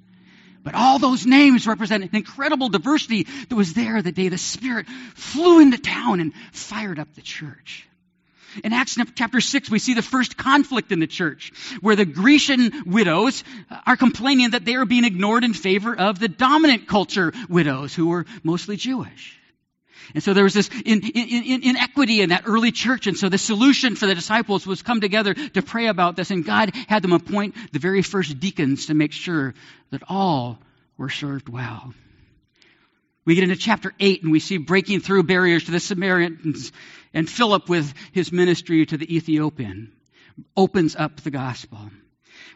But 0.63 0.75
all 0.75 0.99
those 0.99 1.27
names 1.27 1.67
represent 1.67 2.05
an 2.05 2.11
incredible 2.15 2.71
diversity 2.71 3.25
that 3.49 3.55
was 3.55 3.75
there 3.75 4.01
the 4.01 4.13
day 4.13 4.29
the 4.29 4.39
Spirit 4.39 4.87
flew 5.15 5.61
into 5.61 5.77
town 5.79 6.21
and 6.21 6.33
fired 6.53 6.99
up 6.99 7.15
the 7.15 7.21
church. 7.21 7.87
In 8.63 8.73
Acts 8.73 8.97
chapter 9.15 9.41
6, 9.41 9.71
we 9.71 9.79
see 9.79 9.95
the 9.95 10.03
first 10.03 10.37
conflict 10.37 10.93
in 10.93 11.01
the 11.01 11.07
church 11.07 11.53
where 11.81 11.97
the 11.97 12.05
Grecian 12.05 12.85
widows 12.87 13.43
uh, 13.69 13.81
are 13.87 13.97
complaining 13.97 14.51
that 14.51 14.65
they 14.65 14.77
are 14.77 14.85
being 14.85 15.05
ignored 15.05 15.45
in 15.45 15.55
favor 15.55 15.95
of 15.95 16.19
the 16.19 16.29
dominant 16.29 16.87
culture 16.87 17.33
widows 17.49 17.95
who 17.95 18.07
were 18.07 18.27
mostly 18.45 18.77
Jewish. 18.77 19.41
And 20.15 20.23
so 20.23 20.35
there 20.35 20.45
was 20.45 20.55
this 20.55 20.69
in, 20.85 21.03
in, 21.03 21.43
in, 21.45 21.63
inequity 21.63 22.21
in 22.21 22.31
that 22.31 22.45
early 22.47 22.73
church. 22.73 23.07
And 23.07 23.17
so 23.17 23.29
the 23.29 23.39
solution 23.39 23.97
for 23.97 24.07
the 24.07 24.15
disciples 24.15 24.67
was 24.67 24.83
come 24.83 25.01
together 25.01 25.35
to 25.35 25.63
pray 25.63 25.87
about 25.87 26.17
this. 26.17 26.31
And 26.31 26.45
God 26.45 26.75
had 26.89 27.03
them 27.03 27.13
appoint 27.13 27.55
the 27.73 27.79
very 27.79 28.03
first 28.03 28.39
deacons 28.41 28.87
to 28.87 28.95
make 28.95 29.13
sure 29.13 29.55
that 29.91 30.03
all 30.09 30.59
were 30.97 31.11
served 31.11 31.49
well. 31.49 31.95
We 33.25 33.35
get 33.35 33.45
into 33.45 33.57
chapter 33.57 33.93
8 33.99 34.23
and 34.23 34.33
we 34.33 34.41
see 34.41 34.59
breaking 34.59 35.01
through 35.01 35.23
barriers 35.23 35.65
to 35.65 35.71
the 35.71 35.81
Samaritans 35.81 36.73
and 37.15 37.29
Philip 37.29 37.69
with 37.69 37.95
his 38.13 38.33
ministry 38.33 38.85
to 38.85 38.97
the 38.97 39.17
Ethiopian 39.17 39.93
opens 40.57 40.97
up 40.97 41.21
the 41.21 41.31
gospel. 41.31 41.79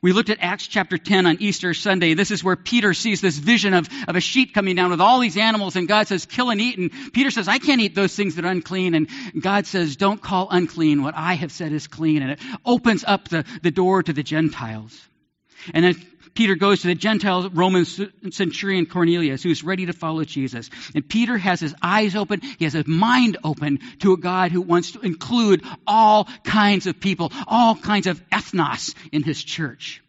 We 0.03 0.13
looked 0.13 0.31
at 0.31 0.39
Acts 0.41 0.67
chapter 0.67 0.97
10 0.97 1.27
on 1.27 1.37
Easter 1.41 1.75
Sunday. 1.75 2.15
This 2.15 2.31
is 2.31 2.45
where 2.45 2.57
Peter 2.57 2.95
sees 2.95 3.21
this 3.21 3.37
vision 3.37 3.75
of, 3.75 3.89
of 4.07 4.15
a 4.15 4.21
sheep 4.21 4.55
coming 4.55 4.77
down 4.77 4.91
with 4.91 5.01
all 5.01 5.19
these 5.19 5.37
animals, 5.37 5.75
and 5.77 5.89
God 5.89 6.07
says, 6.07 6.27
kill 6.27 6.51
and 6.51 6.61
eat. 6.61 6.79
And 6.79 6.91
Peter 7.13 7.31
says, 7.31 7.49
I 7.49 7.59
can't 7.59 7.81
eat 7.81 7.95
those 7.95 8.15
things 8.15 8.37
that 8.37 8.45
are 8.45 8.51
unclean. 8.51 8.95
And 8.95 9.09
God 9.41 9.67
says, 9.67 9.97
don't 9.97 10.23
call 10.23 10.49
unclean 10.51 11.03
what 11.03 11.15
I 11.17 11.35
have 11.35 11.51
said 11.51 11.73
is 11.73 11.89
clean. 11.89 12.23
And 12.23 12.33
it 12.33 12.41
opens 12.65 13.05
up 13.05 13.29
the, 13.29 13.45
the 13.63 13.71
door 13.71 14.03
to 14.03 14.13
the 14.13 14.23
Gentiles. 14.23 15.01
And 15.75 15.85
then 15.85 15.95
Peter 16.39 16.55
goes 16.55 16.83
to 16.83 16.87
the 16.87 16.95
Gentile 16.95 17.51
Roman 17.51 17.85
centurion 17.85 18.87
Cornelius, 18.87 19.43
who's 19.43 19.65
ready 19.65 19.87
to 19.87 19.93
follow 19.93 20.23
Jesus. 20.23 20.71
And 20.95 21.09
Peter 21.09 21.37
has 21.37 21.59
his 21.59 21.75
eyes 21.83 22.15
open, 22.15 22.43
he 22.43 22.65
has 22.65 22.75
his 22.75 22.87
mind 22.87 23.39
open 23.43 23.81
to 23.99 24.13
a 24.13 24.17
God 24.17 24.53
who 24.53 24.61
wants 24.61 24.93
to 24.93 25.01
include 25.01 25.65
all 25.85 26.29
kinds 26.45 26.87
of 26.87 27.01
people, 27.01 27.33
all 27.49 27.75
kinds 27.75 28.07
of 28.07 28.23
ethnos 28.31 28.95
in 29.11 29.25
his 29.25 29.43
church. 29.43 30.01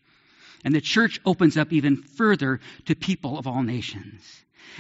And 0.64 0.76
the 0.76 0.82
church 0.82 1.20
opens 1.26 1.58
up 1.58 1.74
even 1.74 2.04
further 2.04 2.60
to 2.86 2.96
people 2.96 3.40
of 3.40 3.48
all 3.48 3.64
nations. 3.64 4.22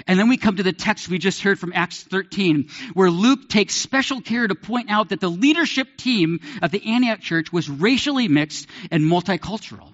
And 0.05 0.19
then 0.19 0.29
we 0.29 0.37
come 0.37 0.57
to 0.57 0.63
the 0.63 0.71
text 0.71 1.09
we 1.09 1.17
just 1.17 1.41
heard 1.41 1.57
from 1.57 1.73
Acts 1.73 2.03
13, 2.03 2.69
where 2.93 3.09
Luke 3.09 3.49
takes 3.49 3.73
special 3.73 4.21
care 4.21 4.47
to 4.47 4.53
point 4.53 4.91
out 4.91 5.09
that 5.09 5.19
the 5.19 5.31
leadership 5.31 5.97
team 5.97 6.41
of 6.61 6.69
the 6.69 6.93
Antioch 6.93 7.21
church 7.21 7.51
was 7.51 7.67
racially 7.67 8.27
mixed 8.27 8.67
and 8.91 9.01
multicultural. 9.01 9.93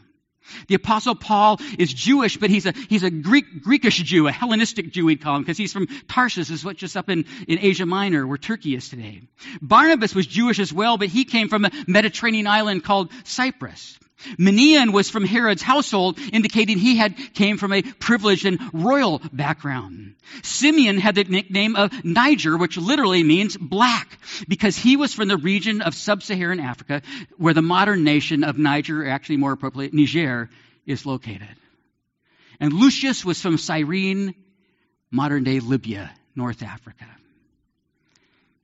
The 0.68 0.75
apostle 0.75 1.16
Paul 1.16 1.60
is 1.78 1.94
Jewish, 1.94 2.38
but 2.38 2.50
he's 2.50 2.66
a, 2.66 2.74
he's 2.90 3.04
a 3.04 3.10
Greek, 3.10 3.64
Greekish 3.64 4.04
Jew, 4.04 4.28
a 4.28 4.32
Hellenistic 4.32 4.92
Jew, 4.92 5.06
we'd 5.06 5.22
call 5.22 5.36
him, 5.36 5.42
because 5.42 5.58
he's 5.58 5.74
from 5.74 5.88
Tarsus, 6.08 6.50
is 6.50 6.64
what 6.64 6.78
just 6.78 6.98
up 6.98 7.10
in, 7.10 7.25
in 7.48 7.60
Asia 7.60 7.86
Minor, 7.86 8.25
where 8.28 8.38
Turkey 8.38 8.75
is 8.75 8.90
today. 8.90 9.22
Barnabas 9.62 10.16
was 10.16 10.28
Jewish 10.28 10.60
as 10.60 10.72
well, 10.74 10.98
but 10.98 11.08
he 11.10 11.25
came 11.25 11.50
from 11.50 11.66
a 11.66 11.72
Mediterranean 11.88 12.48
island 12.48 12.84
called 12.84 13.12
Cyprus. 13.24 13.98
Manaen 14.39 14.93
was 14.93 15.10
from 15.10 15.25
Herod's 15.25 15.62
household, 15.62 16.17
indicating 16.31 16.77
he 16.77 16.95
had 16.95 17.15
came 17.34 17.57
from 17.57 17.74
a 17.74 17.81
privileged 17.81 18.45
and 18.45 18.60
royal 18.74 19.22
background. 19.31 20.15
Simeon 20.41 20.98
had 20.98 21.15
the 21.15 21.25
nickname 21.25 21.75
of 21.75 21.91
Niger, 22.03 22.57
which 22.57 22.77
literally 22.77 23.24
means 23.24 23.57
black, 23.57 24.17
because 24.48 24.77
he 24.77 24.95
was 24.95 25.13
from 25.13 25.27
the 25.27 25.38
region 25.38 25.81
of 25.81 25.93
sub-Saharan 25.93 26.60
Africa, 26.60 27.01
where 27.38 27.53
the 27.53 27.62
modern 27.62 28.03
nation 28.03 28.43
of 28.43 28.57
Niger, 28.57 29.03
or 29.03 29.07
actually 29.10 29.38
more 29.38 29.51
appropriately, 29.51 29.98
Niger, 29.98 30.50
is 30.86 31.05
located. 31.05 31.55
And 32.60 32.74
Lucius 32.74 33.25
was 33.25 33.41
from 33.41 33.57
Cyrene, 33.57 34.34
modern 35.12 35.43
day 35.43 35.60
Libya, 35.60 36.12
North 36.36 36.63
Africa. 36.63 37.05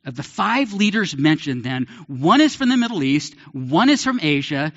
Of 0.04 0.16
the 0.16 0.24
five 0.24 0.74
leaders 0.74 1.16
mentioned, 1.16 1.64
then, 1.64 1.88
one 2.08 2.42
is 2.42 2.56
from 2.56 2.70
the 2.70 2.78
Middle 2.78 3.04
East, 3.04 3.36
one 3.52 3.90
is 3.90 4.04
from 4.04 4.20
Asia, 4.22 4.72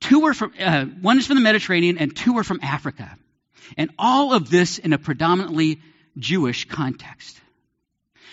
two 0.00 0.26
are 0.26 0.34
from, 0.34 0.52
uh, 0.58 0.84
one 0.84 1.18
is 1.18 1.26
from 1.26 1.36
the 1.36 1.42
Mediterranean, 1.42 1.98
and 1.98 2.14
two 2.14 2.38
are 2.38 2.44
from 2.44 2.60
Africa. 2.62 3.16
And 3.76 3.90
all 3.98 4.34
of 4.34 4.50
this 4.50 4.78
in 4.78 4.92
a 4.92 4.98
predominantly 4.98 5.80
Jewish 6.18 6.66
context. 6.68 7.40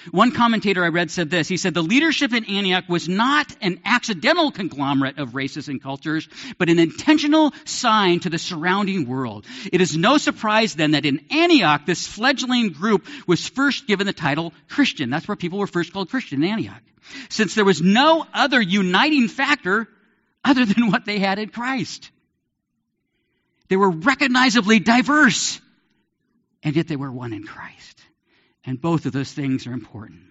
One 0.09 0.31
commentator 0.31 0.83
I 0.83 0.87
read 0.87 1.11
said 1.11 1.29
this. 1.29 1.47
He 1.47 1.57
said 1.57 1.75
the 1.75 1.83
leadership 1.83 2.33
in 2.33 2.45
Antioch 2.45 2.89
was 2.89 3.07
not 3.07 3.55
an 3.61 3.81
accidental 3.85 4.51
conglomerate 4.51 5.19
of 5.19 5.35
races 5.35 5.67
and 5.67 5.81
cultures, 5.81 6.27
but 6.57 6.69
an 6.69 6.79
intentional 6.79 7.53
sign 7.65 8.19
to 8.21 8.29
the 8.29 8.39
surrounding 8.39 9.07
world. 9.07 9.45
It 9.71 9.79
is 9.79 9.95
no 9.95 10.17
surprise 10.17 10.73
then 10.73 10.91
that 10.91 11.05
in 11.05 11.23
Antioch, 11.29 11.85
this 11.85 12.07
fledgling 12.07 12.69
group 12.69 13.07
was 13.27 13.47
first 13.47 13.85
given 13.85 14.07
the 14.07 14.13
title 14.13 14.53
Christian. 14.69 15.11
That's 15.11 15.27
where 15.27 15.37
people 15.37 15.59
were 15.59 15.67
first 15.67 15.93
called 15.93 16.09
Christian 16.09 16.43
in 16.43 16.49
Antioch. 16.49 16.81
Since 17.29 17.53
there 17.53 17.65
was 17.65 17.81
no 17.81 18.25
other 18.33 18.61
uniting 18.61 19.27
factor 19.27 19.87
other 20.43 20.65
than 20.65 20.91
what 20.91 21.05
they 21.05 21.19
had 21.19 21.39
in 21.39 21.49
Christ. 21.49 22.11
They 23.69 23.77
were 23.77 23.89
recognizably 23.89 24.79
diverse, 24.79 25.61
and 26.63 26.75
yet 26.75 26.87
they 26.87 26.95
were 26.95 27.11
one 27.11 27.33
in 27.33 27.43
Christ. 27.43 28.01
And 28.65 28.79
both 28.79 29.05
of 29.05 29.13
those 29.13 29.31
things 29.31 29.65
are 29.67 29.73
important. 29.73 30.21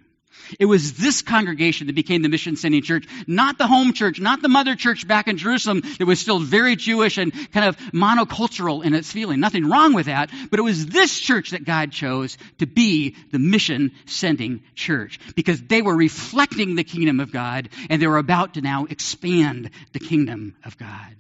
It 0.58 0.66
was 0.66 0.94
this 0.94 1.22
congregation 1.22 1.86
that 1.86 1.94
became 1.94 2.22
the 2.22 2.28
mission 2.28 2.56
sending 2.56 2.82
church, 2.82 3.06
not 3.26 3.58
the 3.58 3.66
home 3.66 3.92
church, 3.92 4.20
not 4.20 4.42
the 4.42 4.48
mother 4.48 4.74
church 4.74 5.06
back 5.06 5.28
in 5.28 5.36
Jerusalem 5.36 5.82
that 5.98 6.06
was 6.06 6.20
still 6.20 6.40
very 6.40 6.76
Jewish 6.76 7.18
and 7.18 7.32
kind 7.52 7.66
of 7.66 7.76
monocultural 7.92 8.84
in 8.84 8.94
its 8.94 9.12
feeling. 9.12 9.40
Nothing 9.40 9.68
wrong 9.68 9.94
with 9.94 10.06
that, 10.06 10.30
but 10.50 10.58
it 10.58 10.62
was 10.62 10.86
this 10.86 11.18
church 11.18 11.50
that 11.50 11.64
God 11.64 11.92
chose 11.92 12.38
to 12.58 12.66
be 12.66 13.16
the 13.32 13.38
mission 13.38 13.92
sending 14.06 14.62
church 14.74 15.18
because 15.34 15.62
they 15.62 15.82
were 15.82 15.96
reflecting 15.96 16.74
the 16.74 16.84
kingdom 16.84 17.20
of 17.20 17.32
God 17.32 17.68
and 17.88 18.00
they 18.00 18.06
were 18.06 18.18
about 18.18 18.54
to 18.54 18.60
now 18.60 18.86
expand 18.86 19.70
the 19.92 20.00
kingdom 20.00 20.54
of 20.64 20.76
God. 20.78 21.16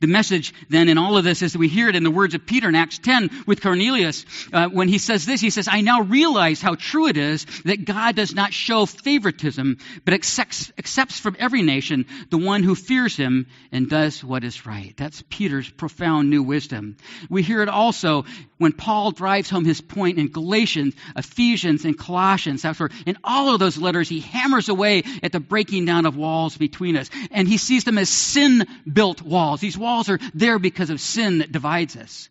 The 0.00 0.06
message 0.06 0.54
then 0.68 0.88
in 0.88 0.98
all 0.98 1.16
of 1.16 1.24
this 1.24 1.42
is 1.42 1.52
that 1.52 1.58
we 1.58 1.68
hear 1.68 1.88
it 1.88 1.96
in 1.96 2.04
the 2.04 2.10
words 2.10 2.34
of 2.34 2.46
Peter 2.46 2.68
in 2.68 2.74
Acts 2.74 2.98
10 2.98 3.30
with 3.46 3.62
Cornelius 3.62 4.24
uh, 4.52 4.68
when 4.68 4.88
he 4.88 4.98
says 4.98 5.26
this. 5.26 5.40
He 5.40 5.50
says, 5.50 5.68
I 5.70 5.80
now 5.80 6.02
realize 6.02 6.60
how 6.60 6.74
true 6.74 7.08
it 7.08 7.16
is 7.16 7.46
that 7.64 7.84
God 7.84 8.16
does 8.16 8.34
not 8.34 8.52
show 8.52 8.86
favoritism, 8.86 9.78
but 10.04 10.14
accepts, 10.14 10.72
accepts 10.78 11.18
from 11.18 11.36
every 11.38 11.62
nation 11.62 12.06
the 12.30 12.38
one 12.38 12.62
who 12.62 12.74
fears 12.74 13.16
him 13.16 13.46
and 13.72 13.88
does 13.88 14.22
what 14.22 14.44
is 14.44 14.66
right. 14.66 14.94
That's 14.96 15.22
Peter's 15.28 15.68
profound 15.68 16.30
new 16.30 16.42
wisdom. 16.42 16.96
We 17.28 17.42
hear 17.42 17.62
it 17.62 17.68
also 17.68 18.24
when 18.58 18.72
Paul 18.72 19.10
drives 19.10 19.50
home 19.50 19.64
his 19.64 19.80
point 19.80 20.18
in 20.18 20.28
Galatians, 20.28 20.94
Ephesians, 21.16 21.84
and 21.84 21.98
Colossians. 21.98 22.62
That's 22.62 22.78
where 22.78 22.90
in 23.06 23.18
all 23.24 23.52
of 23.52 23.60
those 23.60 23.76
letters 23.76 24.08
he 24.08 24.20
hammers 24.20 24.68
away 24.68 25.02
at 25.22 25.32
the 25.32 25.40
breaking 25.40 25.84
down 25.84 26.06
of 26.06 26.16
walls 26.16 26.56
between 26.56 26.96
us. 26.96 27.10
And 27.30 27.46
he 27.48 27.58
sees 27.58 27.84
them 27.84 27.98
as 27.98 28.08
sin 28.08 28.66
built 28.90 29.22
walls. 29.22 29.60
These 29.74 29.80
walls 29.80 30.08
are 30.08 30.20
there 30.34 30.60
because 30.60 30.90
of 30.90 31.00
sin 31.00 31.38
that 31.38 31.50
divides 31.50 31.96
us. 31.96 32.28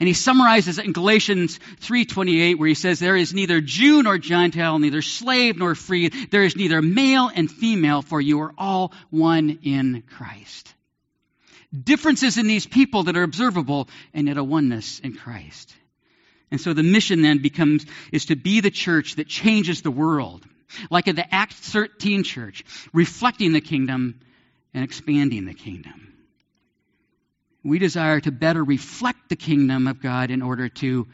And 0.00 0.06
he 0.06 0.14
summarizes 0.14 0.78
it 0.78 0.86
in 0.86 0.92
Galatians 0.92 1.60
3:28 1.82 2.58
where 2.58 2.68
he 2.68 2.74
says 2.74 2.98
there 2.98 3.14
is 3.14 3.34
neither 3.34 3.60
Jew 3.60 4.02
nor 4.02 4.16
Gentile, 4.16 4.78
neither 4.78 5.02
slave 5.02 5.58
nor 5.58 5.74
free, 5.74 6.08
there 6.08 6.42
is 6.42 6.56
neither 6.56 6.80
male 6.80 7.30
and 7.32 7.50
female 7.50 8.00
for 8.00 8.22
you 8.22 8.40
are 8.40 8.54
all 8.56 8.94
one 9.10 9.58
in 9.62 10.02
Christ. 10.16 10.74
Differences 11.78 12.38
in 12.38 12.46
these 12.46 12.66
people 12.66 13.02
that 13.04 13.18
are 13.18 13.22
observable 13.22 13.88
and 14.14 14.26
yet 14.26 14.38
a 14.38 14.44
oneness 14.44 15.00
in 15.00 15.12
Christ. 15.12 15.74
And 16.50 16.58
so 16.58 16.72
the 16.72 16.82
mission 16.82 17.20
then 17.20 17.42
becomes 17.42 17.84
is 18.12 18.26
to 18.26 18.36
be 18.36 18.60
the 18.60 18.70
church 18.70 19.16
that 19.16 19.28
changes 19.28 19.82
the 19.82 19.90
world. 19.90 20.42
Like 20.90 21.06
in 21.06 21.16
the 21.16 21.34
Acts 21.34 21.68
13 21.68 22.22
church, 22.24 22.64
reflecting 22.94 23.52
the 23.52 23.60
kingdom 23.60 24.20
and 24.72 24.82
expanding 24.82 25.44
the 25.44 25.54
kingdom. 25.54 26.13
We 27.64 27.78
desire 27.78 28.20
to 28.20 28.30
better 28.30 28.62
reflect 28.62 29.30
the 29.30 29.36
kingdom 29.36 29.86
of 29.86 30.02
God 30.02 30.30
in 30.30 30.42
order 30.42 30.68
to 30.68 31.08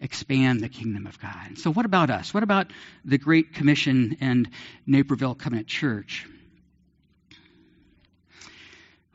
expand 0.00 0.60
the 0.60 0.68
kingdom 0.68 1.06
of 1.06 1.18
God. 1.18 1.56
So, 1.56 1.72
what 1.72 1.86
about 1.86 2.10
us? 2.10 2.34
What 2.34 2.42
about 2.42 2.70
the 3.06 3.16
Great 3.16 3.54
Commission 3.54 4.18
and 4.20 4.50
Naperville 4.86 5.34
Covenant 5.34 5.66
Church? 5.66 6.26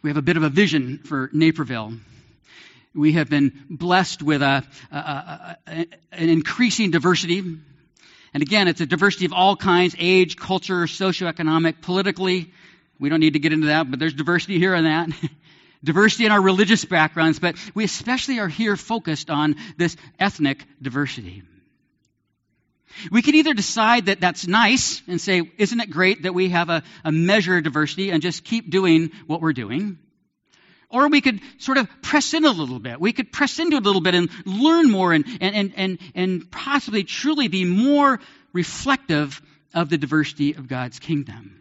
We 0.02 0.10
have 0.10 0.18
a 0.18 0.24
bit 0.24 0.36
of 0.36 0.44
a 0.44 0.50
vision 0.50 0.98
for 1.00 1.30
Naperville. 1.32 1.94
We 2.96 3.14
have 3.14 3.30
been 3.30 3.66
blessed 3.70 4.24
with 4.24 4.42
a, 4.42 4.64
a, 4.92 4.98
a, 4.98 5.58
an 6.12 6.30
increasing 6.30 6.90
diversity. 6.90 7.40
And 8.34 8.44
again, 8.44 8.68
it's 8.68 8.82
a 8.82 8.88
diversity 8.88 9.26
of 9.26 9.34
all 9.34 9.56
kinds 9.56 9.96
age, 10.00 10.38
culture, 10.38 10.86
socioeconomic, 10.86 11.82
politically. 11.82 12.52
We 13.00 13.10
don't 13.10 13.20
need 13.20 13.34
to 13.34 13.40
get 13.40 13.54
into 13.54 13.68
that, 13.68 13.92
but 13.92 14.00
there's 14.00 14.14
diversity 14.14 14.58
here 14.58 14.74
and 14.74 14.88
that. 14.88 15.30
diversity 15.84 16.26
in 16.26 16.32
our 16.32 16.42
religious 16.42 16.86
backgrounds, 16.86 17.40
but 17.40 17.56
we 17.74 17.84
especially 17.84 18.40
are 18.40 18.48
here 18.48 18.76
focused 18.76 19.30
on 19.30 19.56
this 19.78 19.96
ethnic 20.20 20.66
diversity. 20.82 21.44
We 23.12 23.22
can 23.22 23.36
either 23.36 23.54
decide 23.54 24.08
that 24.08 24.20
that's 24.20 24.48
nice 24.48 25.02
and 25.08 25.22
say, 25.22 25.50
isn't 25.58 25.80
it 25.80 25.90
great 25.90 26.24
that 26.24 26.34
we 26.34 26.50
have 26.50 26.70
a, 26.70 26.84
a 27.06 27.12
measure 27.12 27.58
of 27.58 27.64
diversity 27.64 28.10
and 28.10 28.22
just 28.22 28.44
keep 28.44 28.70
doing 28.70 29.12
what 29.28 29.42
we're 29.42 29.54
doing? 29.54 30.00
Or 30.90 31.08
we 31.08 31.22
could 31.22 31.40
sort 31.60 31.78
of 31.78 31.88
press 32.02 32.34
in 32.34 32.46
a 32.46 32.52
little 32.52 32.80
bit. 32.80 33.00
We 33.00 33.14
could 33.14 33.32
press 33.32 33.60
into 33.60 33.78
it 33.78 33.82
a 33.82 33.86
little 33.86 34.02
bit 34.02 34.16
and 34.16 34.30
learn 34.46 34.90
more 34.90 35.14
and, 35.14 35.24
and, 35.40 35.56
and, 35.56 35.74
and, 35.78 36.00
and 36.16 36.52
possibly 36.52 37.04
truly 37.04 37.48
be 37.48 37.64
more 37.64 38.20
reflective 38.54 39.40
of 39.74 39.90
the 39.90 40.00
diversity 40.00 40.54
of 40.54 40.68
God's 40.68 40.98
kingdom. 40.98 41.59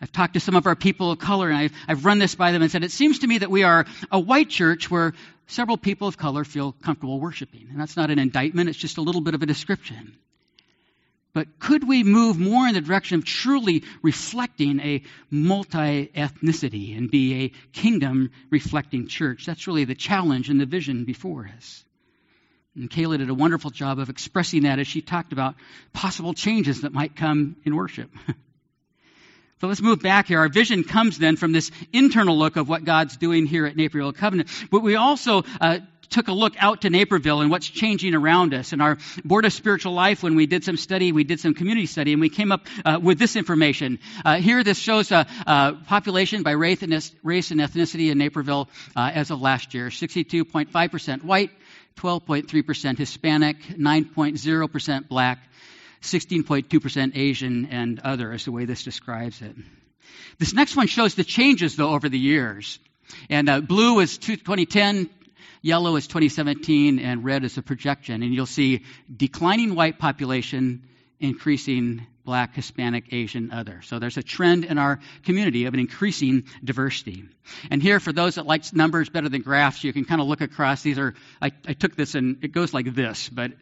I've 0.00 0.12
talked 0.12 0.34
to 0.34 0.40
some 0.40 0.54
of 0.54 0.66
our 0.66 0.76
people 0.76 1.10
of 1.10 1.18
color 1.18 1.48
and 1.48 1.56
I've, 1.56 1.72
I've 1.88 2.04
run 2.04 2.18
this 2.18 2.34
by 2.34 2.52
them 2.52 2.62
and 2.62 2.70
said, 2.70 2.84
it 2.84 2.92
seems 2.92 3.20
to 3.20 3.26
me 3.26 3.38
that 3.38 3.50
we 3.50 3.64
are 3.64 3.84
a 4.12 4.20
white 4.20 4.48
church 4.48 4.90
where 4.90 5.12
several 5.48 5.76
people 5.76 6.06
of 6.06 6.16
color 6.16 6.44
feel 6.44 6.72
comfortable 6.72 7.18
worshiping. 7.20 7.66
And 7.70 7.80
that's 7.80 7.96
not 7.96 8.10
an 8.10 8.18
indictment, 8.18 8.68
it's 8.68 8.78
just 8.78 8.98
a 8.98 9.02
little 9.02 9.20
bit 9.20 9.34
of 9.34 9.42
a 9.42 9.46
description. 9.46 10.16
But 11.34 11.58
could 11.58 11.86
we 11.86 12.04
move 12.04 12.38
more 12.38 12.66
in 12.66 12.74
the 12.74 12.80
direction 12.80 13.18
of 13.18 13.24
truly 13.24 13.84
reflecting 14.02 14.80
a 14.80 15.02
multi 15.30 16.06
ethnicity 16.06 16.96
and 16.96 17.10
be 17.10 17.44
a 17.44 17.48
kingdom 17.72 18.30
reflecting 18.50 19.08
church? 19.08 19.46
That's 19.46 19.66
really 19.66 19.84
the 19.84 19.94
challenge 19.94 20.48
and 20.48 20.60
the 20.60 20.66
vision 20.66 21.04
before 21.04 21.50
us. 21.56 21.84
And 22.74 22.90
Kayla 22.90 23.18
did 23.18 23.28
a 23.30 23.34
wonderful 23.34 23.70
job 23.70 23.98
of 23.98 24.08
expressing 24.08 24.62
that 24.62 24.78
as 24.78 24.86
she 24.86 25.00
talked 25.00 25.32
about 25.32 25.56
possible 25.92 26.34
changes 26.34 26.82
that 26.82 26.92
might 26.92 27.16
come 27.16 27.56
in 27.64 27.74
worship. 27.74 28.10
So 29.60 29.66
let's 29.66 29.82
move 29.82 30.00
back 30.00 30.28
here. 30.28 30.38
Our 30.38 30.48
vision 30.48 30.84
comes 30.84 31.18
then 31.18 31.34
from 31.34 31.50
this 31.50 31.72
internal 31.92 32.38
look 32.38 32.56
of 32.56 32.68
what 32.68 32.84
God's 32.84 33.16
doing 33.16 33.44
here 33.44 33.66
at 33.66 33.76
Naperville 33.76 34.12
Covenant. 34.12 34.48
But 34.70 34.82
we 34.82 34.94
also 34.94 35.42
uh, 35.60 35.80
took 36.10 36.28
a 36.28 36.32
look 36.32 36.54
out 36.58 36.82
to 36.82 36.90
Naperville 36.90 37.40
and 37.40 37.50
what's 37.50 37.68
changing 37.68 38.14
around 38.14 38.54
us. 38.54 38.72
In 38.72 38.80
our 38.80 38.98
Board 39.24 39.44
of 39.44 39.52
Spiritual 39.52 39.94
Life, 39.94 40.22
when 40.22 40.36
we 40.36 40.46
did 40.46 40.62
some 40.62 40.76
study, 40.76 41.10
we 41.10 41.24
did 41.24 41.40
some 41.40 41.54
community 41.54 41.86
study, 41.86 42.12
and 42.12 42.20
we 42.20 42.28
came 42.28 42.52
up 42.52 42.66
uh, 42.84 43.00
with 43.02 43.18
this 43.18 43.34
information. 43.34 43.98
Uh, 44.24 44.36
here, 44.36 44.62
this 44.62 44.78
shows 44.78 45.10
a, 45.10 45.26
a, 45.46 45.76
population 45.86 46.44
by 46.44 46.52
race 46.52 46.82
and, 46.82 46.92
race 47.24 47.50
and 47.50 47.60
ethnicity 47.60 48.12
in 48.12 48.18
Naperville 48.18 48.68
uh, 48.94 49.10
as 49.12 49.32
of 49.32 49.40
last 49.40 49.74
year: 49.74 49.88
62.5% 49.88 51.24
white, 51.24 51.50
12.3% 51.96 52.96
Hispanic, 52.96 53.56
9.0% 53.62 55.08
black, 55.08 55.38
16.2% 56.02 57.16
Asian 57.16 57.66
and 57.66 58.00
other 58.00 58.32
is 58.32 58.44
the 58.44 58.52
way 58.52 58.64
this 58.64 58.82
describes 58.82 59.42
it. 59.42 59.54
This 60.38 60.52
next 60.52 60.76
one 60.76 60.86
shows 60.86 61.14
the 61.14 61.24
changes, 61.24 61.76
though, 61.76 61.90
over 61.90 62.08
the 62.08 62.18
years. 62.18 62.78
And 63.28 63.48
uh, 63.48 63.60
blue 63.60 64.00
is 64.00 64.18
2010, 64.18 65.10
yellow 65.62 65.96
is 65.96 66.06
2017, 66.06 66.98
and 66.98 67.24
red 67.24 67.44
is 67.44 67.58
a 67.58 67.62
projection. 67.62 68.22
And 68.22 68.34
you'll 68.34 68.46
see 68.46 68.84
declining 69.14 69.74
white 69.74 69.98
population, 69.98 70.84
increasing 71.20 72.06
black, 72.24 72.54
Hispanic, 72.54 73.06
Asian, 73.10 73.50
other. 73.52 73.80
So 73.82 73.98
there's 73.98 74.18
a 74.18 74.22
trend 74.22 74.66
in 74.66 74.76
our 74.76 75.00
community 75.24 75.64
of 75.64 75.72
an 75.72 75.80
increasing 75.80 76.44
diversity. 76.62 77.24
And 77.70 77.82
here, 77.82 78.00
for 78.00 78.12
those 78.12 78.34
that 78.34 78.44
like 78.44 78.70
numbers 78.74 79.08
better 79.08 79.30
than 79.30 79.40
graphs, 79.40 79.82
you 79.82 79.94
can 79.94 80.04
kind 80.04 80.20
of 80.20 80.26
look 80.26 80.42
across. 80.42 80.82
These 80.82 80.98
are, 80.98 81.14
I, 81.40 81.52
I 81.66 81.72
took 81.72 81.96
this 81.96 82.14
and 82.14 82.44
it 82.44 82.52
goes 82.52 82.74
like 82.74 82.94
this, 82.94 83.30
but 83.30 83.52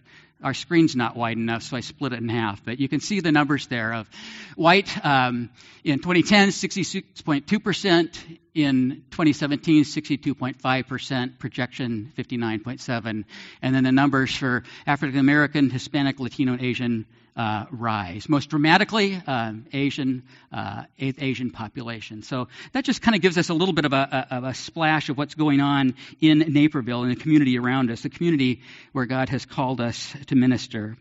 our 0.43 0.55
screen's 0.55 0.95
not 0.95 1.17
wide 1.17 1.37
enough, 1.37 1.63
so 1.63 1.77
I 1.77 1.81
split 1.81 2.13
it 2.13 2.21
in 2.21 2.29
half. 2.29 2.65
But 2.65 2.79
you 2.79 2.89
can 2.89 3.01
see 3.01 3.21
the 3.21 3.33
numbers 3.33 3.67
there 3.67 3.95
of 3.95 4.09
white 4.55 5.05
um, 5.05 5.51
in 5.85 5.99
2010, 5.99 6.49
66.2%. 6.49 8.39
in 8.55 9.05
2017, 9.11 9.85
62.5%, 9.85 11.39
projection 11.39 12.13
59.7, 12.17 13.25
and 13.63 13.75
then 13.75 13.85
the 13.85 13.93
numbers 13.93 14.35
for 14.35 14.65
African 14.87 15.19
American, 15.19 15.71
Hispanic, 15.71 16.21
Latino, 16.21 16.53
and 16.53 16.63
Asian 16.63 17.07
uh, 17.37 17.67
rise. 17.71 18.29
Most 18.29 18.49
dramatically, 18.49 19.21
uh, 19.27 19.53
Asian, 19.73 20.23
uh, 20.53 20.85
Asian 20.99 21.51
population. 21.51 22.23
So 22.23 22.49
that 22.73 22.85
just 22.85 23.03
kind 23.03 23.15
of 23.15 23.21
gives 23.21 23.37
us 23.37 23.51
a 23.51 23.55
little 23.55 23.75
bit 23.75 23.85
of 23.85 23.93
a, 23.93 24.27
a, 24.31 24.43
a, 24.47 24.55
splash 24.55 25.11
of 25.11 25.19
what's 25.19 25.35
going 25.35 25.61
on 25.61 25.95
in 26.21 26.39
Naperville 26.39 27.03
and 27.03 27.13
the 27.13 27.21
community 27.21 27.59
around 27.59 27.91
us, 27.91 28.03
the 28.03 28.09
community 28.09 28.63
where 28.93 29.05
God 29.05 29.29
has 29.29 29.45
called 29.45 29.81
us 29.81 30.15
to 30.29 30.35
minister. 30.35 30.97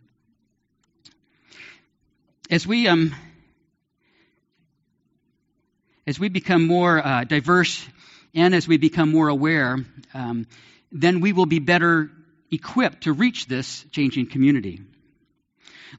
As 2.50 2.68
we 2.68 2.88
um, 2.88 3.16
as 6.06 6.20
we 6.20 6.30
become 6.30 6.68
more 6.68 7.06
uh, 7.06 7.24
diverse 7.24 7.88
and 8.36 8.54
as 8.54 8.68
we 8.68 8.78
become 8.78 9.10
more 9.10 9.30
aware, 9.30 9.78
um, 10.14 10.46
then 10.92 11.22
we 11.22 11.34
will 11.34 11.48
be 11.48 11.60
better 11.60 12.12
equipped 12.52 13.04
to 13.04 13.14
reach 13.14 13.48
this 13.48 13.86
changing 13.92 14.28
community. 14.28 14.82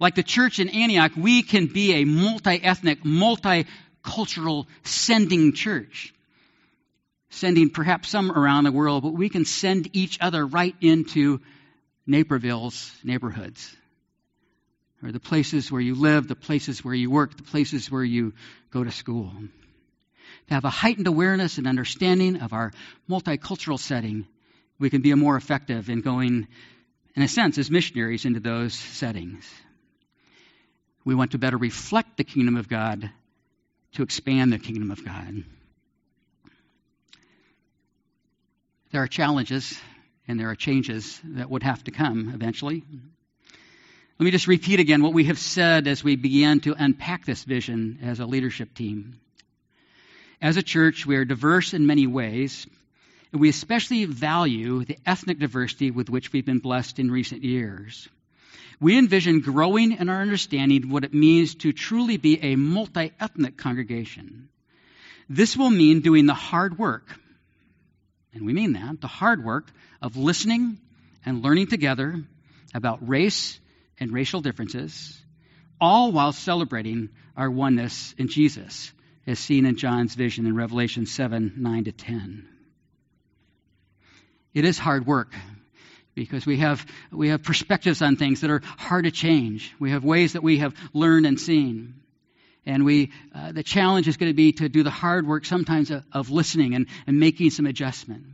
Like 0.00 0.14
the 0.14 0.22
church 0.22 0.58
in 0.58 0.68
Antioch, 0.68 1.12
we 1.16 1.42
can 1.42 1.66
be 1.66 1.94
a 1.94 2.04
multi 2.04 2.62
ethnic, 2.62 3.02
multicultural 3.02 4.66
sending 4.84 5.52
church. 5.52 6.12
Sending 7.30 7.70
perhaps 7.70 8.08
some 8.08 8.30
around 8.30 8.64
the 8.64 8.72
world, 8.72 9.02
but 9.02 9.12
we 9.12 9.28
can 9.28 9.44
send 9.44 9.94
each 9.94 10.18
other 10.20 10.46
right 10.46 10.74
into 10.80 11.40
Naperville's 12.06 12.90
neighborhoods. 13.04 13.74
Or 15.02 15.12
the 15.12 15.20
places 15.20 15.70
where 15.70 15.80
you 15.80 15.94
live, 15.94 16.28
the 16.28 16.36
places 16.36 16.84
where 16.84 16.94
you 16.94 17.10
work, 17.10 17.36
the 17.36 17.42
places 17.42 17.90
where 17.90 18.04
you 18.04 18.32
go 18.70 18.82
to 18.82 18.90
school 18.90 19.32
to 20.48 20.54
have 20.54 20.64
a 20.64 20.70
heightened 20.70 21.06
awareness 21.06 21.58
and 21.58 21.66
understanding 21.66 22.36
of 22.36 22.52
our 22.52 22.72
multicultural 23.08 23.78
setting, 23.78 24.26
we 24.78 24.90
can 24.90 25.02
be 25.02 25.12
more 25.14 25.36
effective 25.36 25.90
in 25.90 26.00
going, 26.00 26.46
in 27.14 27.22
a 27.22 27.28
sense, 27.28 27.58
as 27.58 27.70
missionaries 27.70 28.24
into 28.24 28.40
those 28.40 28.74
settings. 28.74 29.48
We 31.06 31.14
want 31.14 31.30
to 31.30 31.38
better 31.38 31.56
reflect 31.56 32.16
the 32.16 32.24
kingdom 32.24 32.56
of 32.56 32.68
God 32.68 33.08
to 33.92 34.02
expand 34.02 34.52
the 34.52 34.58
kingdom 34.58 34.90
of 34.90 35.04
God. 35.04 35.44
There 38.90 39.00
are 39.00 39.06
challenges 39.06 39.80
and 40.26 40.38
there 40.38 40.50
are 40.50 40.56
changes 40.56 41.20
that 41.22 41.48
would 41.48 41.62
have 41.62 41.84
to 41.84 41.92
come 41.92 42.32
eventually. 42.34 42.82
Let 44.18 44.24
me 44.24 44.32
just 44.32 44.48
repeat 44.48 44.80
again 44.80 45.00
what 45.00 45.14
we 45.14 45.24
have 45.26 45.38
said 45.38 45.86
as 45.86 46.02
we 46.02 46.16
began 46.16 46.58
to 46.60 46.74
unpack 46.76 47.24
this 47.24 47.44
vision 47.44 48.00
as 48.02 48.18
a 48.18 48.26
leadership 48.26 48.74
team. 48.74 49.20
As 50.42 50.56
a 50.56 50.62
church, 50.62 51.06
we 51.06 51.14
are 51.14 51.24
diverse 51.24 51.72
in 51.72 51.86
many 51.86 52.08
ways, 52.08 52.66
and 53.30 53.40
we 53.40 53.48
especially 53.48 54.06
value 54.06 54.84
the 54.84 54.98
ethnic 55.06 55.38
diversity 55.38 55.92
with 55.92 56.10
which 56.10 56.32
we've 56.32 56.44
been 56.44 56.58
blessed 56.58 56.98
in 56.98 57.12
recent 57.12 57.44
years. 57.44 58.08
We 58.80 58.98
envision 58.98 59.40
growing 59.40 59.92
in 59.92 60.08
our 60.08 60.20
understanding 60.20 60.90
what 60.90 61.04
it 61.04 61.14
means 61.14 61.54
to 61.56 61.72
truly 61.72 62.16
be 62.16 62.42
a 62.42 62.56
multi 62.56 63.12
ethnic 63.18 63.56
congregation. 63.56 64.48
This 65.28 65.56
will 65.56 65.70
mean 65.70 66.00
doing 66.00 66.26
the 66.26 66.34
hard 66.34 66.78
work, 66.78 67.18
and 68.32 68.46
we 68.46 68.52
mean 68.52 68.74
that, 68.74 69.00
the 69.00 69.06
hard 69.06 69.44
work 69.44 69.70
of 70.00 70.16
listening 70.16 70.78
and 71.24 71.42
learning 71.42 71.66
together 71.66 72.22
about 72.74 73.08
race 73.08 73.58
and 73.98 74.12
racial 74.12 74.40
differences, 74.40 75.20
all 75.80 76.12
while 76.12 76.32
celebrating 76.32 77.08
our 77.36 77.50
oneness 77.50 78.14
in 78.18 78.28
Jesus 78.28 78.92
as 79.26 79.38
seen 79.38 79.66
in 79.66 79.76
John's 79.76 80.14
vision 80.14 80.46
in 80.46 80.54
Revelation 80.54 81.06
7 81.06 81.54
9 81.56 81.84
to 81.84 81.92
10. 81.92 82.48
It 84.54 84.64
is 84.64 84.78
hard 84.78 85.06
work 85.06 85.34
because 86.16 86.46
we 86.46 86.56
have, 86.56 86.84
we 87.12 87.28
have 87.28 87.42
perspectives 87.44 88.02
on 88.02 88.16
things 88.16 88.40
that 88.40 88.50
are 88.50 88.62
hard 88.78 89.04
to 89.04 89.12
change. 89.12 89.72
We 89.78 89.90
have 89.90 90.02
ways 90.02 90.32
that 90.32 90.42
we 90.42 90.58
have 90.58 90.74
learned 90.92 91.26
and 91.26 91.38
seen. 91.38 92.00
And 92.64 92.84
we, 92.84 93.12
uh, 93.32 93.52
the 93.52 93.62
challenge 93.62 94.08
is 94.08 94.16
going 94.16 94.30
to 94.30 94.34
be 94.34 94.52
to 94.52 94.68
do 94.68 94.82
the 94.82 94.90
hard 94.90 95.28
work 95.28 95.44
sometimes 95.44 95.92
of, 95.92 96.04
of 96.10 96.30
listening 96.30 96.74
and, 96.74 96.86
and 97.06 97.20
making 97.20 97.50
some 97.50 97.66
adjustment. 97.66 98.24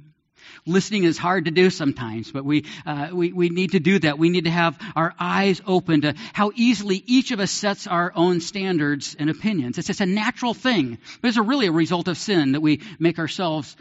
Listening 0.64 1.02
is 1.02 1.18
hard 1.18 1.46
to 1.46 1.50
do 1.50 1.70
sometimes, 1.70 2.30
but 2.30 2.44
we, 2.44 2.64
uh, 2.86 3.08
we, 3.12 3.32
we 3.32 3.48
need 3.48 3.72
to 3.72 3.80
do 3.80 3.98
that. 3.98 4.16
We 4.16 4.28
need 4.28 4.44
to 4.44 4.50
have 4.50 4.78
our 4.94 5.12
eyes 5.18 5.60
open 5.66 6.02
to 6.02 6.14
how 6.32 6.52
easily 6.54 7.02
each 7.06 7.32
of 7.32 7.40
us 7.40 7.50
sets 7.50 7.88
our 7.88 8.12
own 8.14 8.40
standards 8.40 9.16
and 9.18 9.28
opinions. 9.28 9.76
It's 9.76 9.88
just 9.88 10.00
a 10.00 10.06
natural 10.06 10.54
thing. 10.54 10.98
But 11.20 11.28
it's 11.28 11.36
a 11.36 11.42
really 11.42 11.66
a 11.66 11.72
result 11.72 12.06
of 12.06 12.16
sin 12.16 12.52
that 12.52 12.60
we 12.60 12.80
make 13.00 13.18
ourselves 13.18 13.76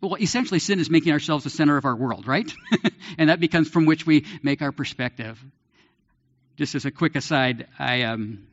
well, 0.00 0.16
essentially, 0.16 0.60
sin 0.60 0.80
is 0.80 0.88
making 0.90 1.12
ourselves 1.12 1.44
the 1.44 1.50
center 1.50 1.76
of 1.76 1.84
our 1.84 1.96
world, 1.96 2.26
right? 2.26 2.50
and 3.18 3.28
that 3.28 3.40
becomes 3.40 3.68
from 3.68 3.86
which 3.86 4.06
we 4.06 4.26
make 4.42 4.62
our 4.62 4.72
perspective. 4.72 5.42
Just 6.56 6.74
as 6.74 6.84
a 6.84 6.90
quick 6.90 7.16
aside, 7.16 7.66
I 7.78 8.02
um, 8.02 8.46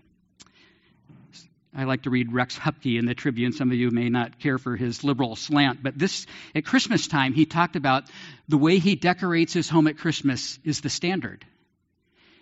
I 1.78 1.84
like 1.84 2.04
to 2.04 2.10
read 2.10 2.34
Rex 2.34 2.58
Huppke 2.58 2.98
in 2.98 3.06
the 3.06 3.14
Tribune. 3.14 3.54
Some 3.54 3.72
of 3.72 3.78
you 3.78 3.92
may 3.92 4.10
not 4.10 4.40
care 4.40 4.58
for 4.58 4.76
his 4.76 5.04
liberal 5.04 5.36
slant, 5.36 5.84
but 5.84 5.98
this 5.98 6.26
at 6.56 6.66
Christmas 6.66 7.08
time 7.08 7.34
he 7.34 7.46
talked 7.46 7.76
about 7.76 8.06
the 8.48 8.58
way 8.58 8.80
he 8.80 8.96
decorates 8.96 9.54
his 9.54 9.70
home 9.70 9.88
at 9.88 9.98
Christmas 9.98 10.58
is 10.64 10.82
the 10.82 10.90
standard. 10.90 11.46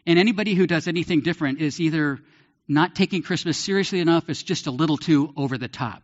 And 0.07 0.17
anybody 0.17 0.53
who 0.53 0.67
does 0.67 0.87
anything 0.87 1.21
different 1.21 1.59
is 1.59 1.81
either 1.81 2.19
not 2.67 2.95
taking 2.95 3.23
Christmas 3.23 3.57
seriously 3.57 3.99
enough, 3.99 4.29
it's 4.29 4.41
just 4.41 4.67
a 4.67 4.71
little 4.71 4.97
too 4.97 5.33
over 5.35 5.57
the 5.57 5.67
top. 5.67 6.01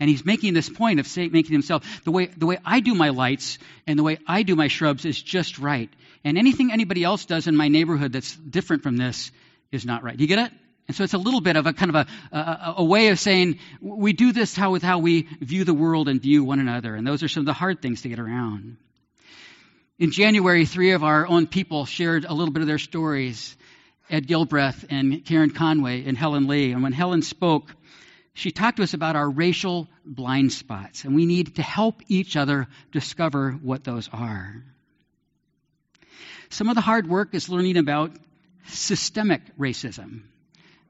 And 0.00 0.10
he's 0.10 0.24
making 0.24 0.54
this 0.54 0.68
point 0.68 1.00
of 1.00 1.06
say, 1.06 1.28
making 1.28 1.52
himself 1.52 2.02
the 2.04 2.10
way 2.10 2.26
the 2.26 2.46
way 2.46 2.58
I 2.64 2.80
do 2.80 2.94
my 2.94 3.10
lights 3.10 3.58
and 3.86 3.98
the 3.98 4.02
way 4.02 4.18
I 4.26 4.42
do 4.42 4.56
my 4.56 4.68
shrubs 4.68 5.04
is 5.04 5.20
just 5.20 5.58
right. 5.58 5.90
And 6.24 6.38
anything 6.38 6.72
anybody 6.72 7.04
else 7.04 7.24
does 7.24 7.46
in 7.46 7.56
my 7.56 7.68
neighborhood 7.68 8.12
that's 8.12 8.34
different 8.36 8.82
from 8.82 8.96
this 8.96 9.30
is 9.70 9.84
not 9.84 10.02
right. 10.02 10.16
Do 10.16 10.22
you 10.22 10.28
get 10.28 10.38
it? 10.38 10.52
And 10.88 10.96
so 10.96 11.04
it's 11.04 11.14
a 11.14 11.18
little 11.18 11.40
bit 11.40 11.56
of 11.56 11.66
a 11.66 11.72
kind 11.72 11.94
of 11.94 12.06
a, 12.32 12.36
a, 12.36 12.74
a, 12.78 12.84
way 12.84 13.08
of 13.08 13.18
saying 13.18 13.60
we 13.80 14.12
do 14.12 14.32
this 14.32 14.54
how, 14.54 14.72
with 14.72 14.82
how 14.82 14.98
we 14.98 15.22
view 15.40 15.64
the 15.64 15.74
world 15.74 16.08
and 16.08 16.20
view 16.20 16.42
one 16.42 16.58
another. 16.58 16.94
And 16.96 17.06
those 17.06 17.22
are 17.22 17.28
some 17.28 17.42
of 17.42 17.46
the 17.46 17.52
hard 17.52 17.80
things 17.80 18.02
to 18.02 18.08
get 18.08 18.18
around. 18.18 18.76
In 19.98 20.10
January, 20.10 20.66
three 20.66 20.92
of 20.92 21.04
our 21.04 21.26
own 21.26 21.46
people 21.46 21.86
shared 21.86 22.24
a 22.24 22.34
little 22.34 22.52
bit 22.52 22.62
of 22.62 22.66
their 22.66 22.78
stories 22.78 23.56
Ed 24.10 24.26
Gilbreath 24.26 24.84
and 24.90 25.24
Karen 25.24 25.50
Conway 25.50 26.04
and 26.04 26.18
Helen 26.18 26.46
Lee. 26.46 26.72
And 26.72 26.82
when 26.82 26.92
Helen 26.92 27.22
spoke, 27.22 27.74
she 28.34 28.50
talked 28.50 28.78
to 28.78 28.82
us 28.82 28.94
about 28.94 29.16
our 29.16 29.28
racial 29.28 29.88
blind 30.04 30.52
spots. 30.52 31.04
And 31.04 31.14
we 31.14 31.26
need 31.26 31.56
to 31.56 31.62
help 31.62 32.02
each 32.08 32.36
other 32.36 32.66
discover 32.90 33.52
what 33.52 33.84
those 33.84 34.08
are. 34.12 34.62
Some 36.48 36.68
of 36.68 36.74
the 36.74 36.80
hard 36.80 37.08
work 37.08 37.34
is 37.34 37.48
learning 37.48 37.76
about 37.76 38.12
systemic 38.66 39.42
racism 39.58 40.22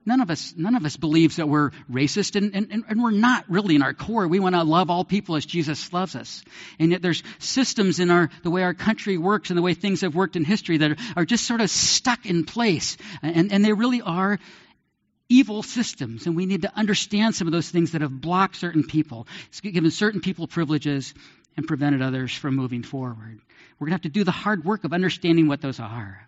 none 0.04 0.20
of 0.20 0.30
us 0.30 0.54
none 0.56 0.74
of 0.74 0.84
us 0.84 0.96
believes 0.96 1.36
that 1.36 1.48
we're 1.48 1.70
racist 1.90 2.36
and, 2.36 2.54
and, 2.54 2.84
and 2.88 3.02
we're 3.02 3.10
not 3.10 3.44
really 3.48 3.74
in 3.74 3.82
our 3.82 3.94
core 3.94 4.26
we 4.26 4.40
want 4.40 4.54
to 4.54 4.62
love 4.62 4.90
all 4.90 5.04
people 5.04 5.36
as 5.36 5.46
jesus 5.46 5.92
loves 5.92 6.16
us 6.16 6.42
and 6.78 6.90
yet 6.90 7.02
there's 7.02 7.22
systems 7.38 8.00
in 8.00 8.10
our 8.10 8.30
the 8.42 8.50
way 8.50 8.62
our 8.62 8.74
country 8.74 9.16
works 9.16 9.50
and 9.50 9.58
the 9.58 9.62
way 9.62 9.74
things 9.74 10.00
have 10.00 10.14
worked 10.14 10.36
in 10.36 10.44
history 10.44 10.78
that 10.78 10.98
are, 11.16 11.24
just 11.24 11.46
sort 11.46 11.60
of 11.60 11.70
stuck 11.70 12.26
in 12.26 12.44
place 12.44 12.96
and, 13.22 13.52
and 13.52 13.64
they 13.64 13.72
really 13.72 14.02
are 14.02 14.38
evil 15.32 15.62
systems 15.62 16.26
and 16.26 16.36
we 16.36 16.46
need 16.46 16.62
to 16.62 16.72
understand 16.76 17.34
some 17.34 17.48
of 17.48 17.52
those 17.52 17.70
things 17.70 17.92
that 17.92 18.02
have 18.02 18.20
blocked 18.20 18.56
certain 18.56 18.84
people 18.84 19.26
given 19.62 19.90
certain 19.90 20.20
people 20.20 20.46
privileges 20.46 21.14
and 21.56 21.66
prevented 21.66 22.02
others 22.02 22.34
from 22.34 22.54
moving 22.54 22.82
forward 22.82 23.40
we're 23.78 23.86
going 23.86 23.92
to 23.92 23.94
have 23.94 24.02
to 24.02 24.08
do 24.20 24.24
the 24.24 24.30
hard 24.30 24.64
work 24.64 24.84
of 24.84 24.92
understanding 24.92 25.48
what 25.48 25.62
those 25.62 25.80
are 25.80 26.26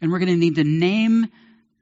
and 0.00 0.12
we're 0.12 0.20
going 0.20 0.32
to 0.32 0.36
need 0.36 0.54
to 0.54 0.64
name 0.64 1.26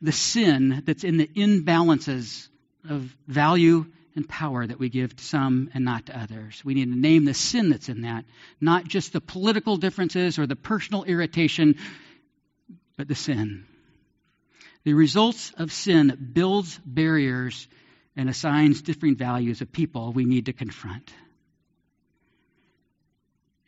the 0.01 0.13
sin 0.13 0.83
that's 0.87 1.05
in 1.05 1.17
the 1.17 1.29
imbalances 1.29 2.49
of 2.89 3.15
value 3.29 3.87
and 4.15 4.29
power 4.29 4.67
that 4.67 4.79
we 4.79 4.89
give 4.89 5.15
to 5.17 5.25
some 5.25 5.71
and 5.75 5.85
not 5.85 6.07
to 6.07 6.19
others. 6.19 6.63
We 6.65 6.75
need 6.75 6.93
to 6.93 6.99
name 6.99 7.25
the 7.25 7.35
sin 7.35 7.71
that's 7.71 7.89
in 7.89 8.03
that, 8.03 8.25
not 8.61 8.85
just 8.85 9.13
the 9.13 9.21
political 9.21 9.77
differences 9.77 10.39
or 10.39 10.47
the 10.47 10.57
personal 10.57 11.05
irritation, 11.05 11.77
but 12.97 13.09
the 13.09 13.15
sin. 13.15 13.67
The 14.85 14.95
results 14.95 15.53
of 15.57 15.73
sin 15.73 16.31
builds 16.33 16.79
barriers 16.85 17.69
and 18.17 18.29
assigns 18.29 18.83
different 18.83 19.19
values 19.19 19.61
of 19.61 19.73
people 19.73 20.13
we 20.13 20.25
need 20.25 20.47
to 20.47 20.53
confront. 20.53 21.13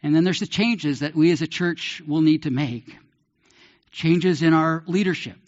And 0.02 0.14
then 0.14 0.24
there's 0.24 0.40
the 0.40 0.46
changes 0.46 1.00
that 1.00 1.14
we 1.14 1.30
as 1.30 1.40
a 1.40 1.46
church 1.46 2.02
will 2.06 2.20
need 2.20 2.42
to 2.42 2.50
make. 2.50 2.94
Changes 3.90 4.42
in 4.42 4.52
our 4.52 4.82
leadership 4.86 5.38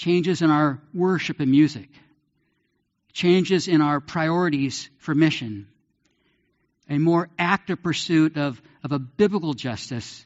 changes 0.00 0.40
in 0.40 0.50
our 0.50 0.80
worship 0.94 1.40
and 1.40 1.50
music, 1.50 1.88
changes 3.12 3.68
in 3.68 3.82
our 3.82 4.00
priorities 4.00 4.88
for 4.98 5.14
mission, 5.14 5.68
a 6.88 6.96
more 6.96 7.28
active 7.38 7.82
pursuit 7.82 8.38
of, 8.38 8.60
of 8.82 8.92
a 8.92 8.98
biblical 8.98 9.52
justice 9.52 10.24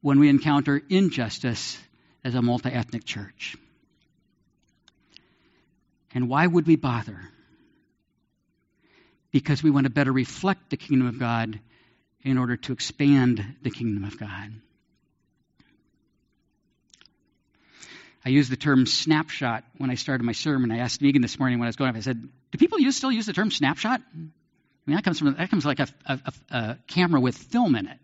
when 0.00 0.18
we 0.18 0.30
encounter 0.30 0.80
injustice 0.88 1.78
as 2.24 2.34
a 2.34 2.40
multi 2.40 2.70
ethnic 2.70 3.04
church. 3.04 3.54
And 6.14 6.28
why 6.28 6.46
would 6.46 6.66
we 6.66 6.76
bother? 6.76 7.18
because 9.32 9.62
we 9.62 9.70
want 9.70 9.84
to 9.84 9.90
better 9.90 10.12
reflect 10.12 10.70
the 10.70 10.76
kingdom 10.76 11.08
of 11.08 11.18
God 11.18 11.58
in 12.22 12.38
order 12.38 12.56
to 12.56 12.72
expand 12.72 13.44
the 13.62 13.70
kingdom 13.70 14.04
of 14.04 14.18
God. 14.18 14.52
I 18.24 18.28
used 18.28 18.52
the 18.52 18.56
term 18.56 18.86
snapshot 18.86 19.64
when 19.78 19.90
I 19.90 19.96
started 19.96 20.22
my 20.22 20.32
sermon. 20.32 20.70
I 20.70 20.78
asked 20.78 21.02
Megan 21.02 21.22
this 21.22 21.40
morning 21.40 21.58
when 21.58 21.66
I 21.66 21.70
was 21.70 21.76
going 21.76 21.90
up, 21.90 21.96
I 21.96 22.00
said, 22.00 22.20
Do 22.52 22.58
people 22.58 22.78
use, 22.78 22.96
still 22.96 23.10
use 23.10 23.26
the 23.26 23.32
term 23.32 23.50
snapshot? 23.50 24.00
I 24.00 24.18
mean, 24.86 24.96
that 24.96 25.02
comes 25.02 25.18
from 25.18 25.34
that 25.34 25.50
comes 25.50 25.64
like 25.64 25.80
a, 25.80 25.88
a, 26.06 26.32
a 26.50 26.78
camera 26.86 27.20
with 27.20 27.36
film 27.36 27.74
in 27.74 27.88
it. 27.88 27.98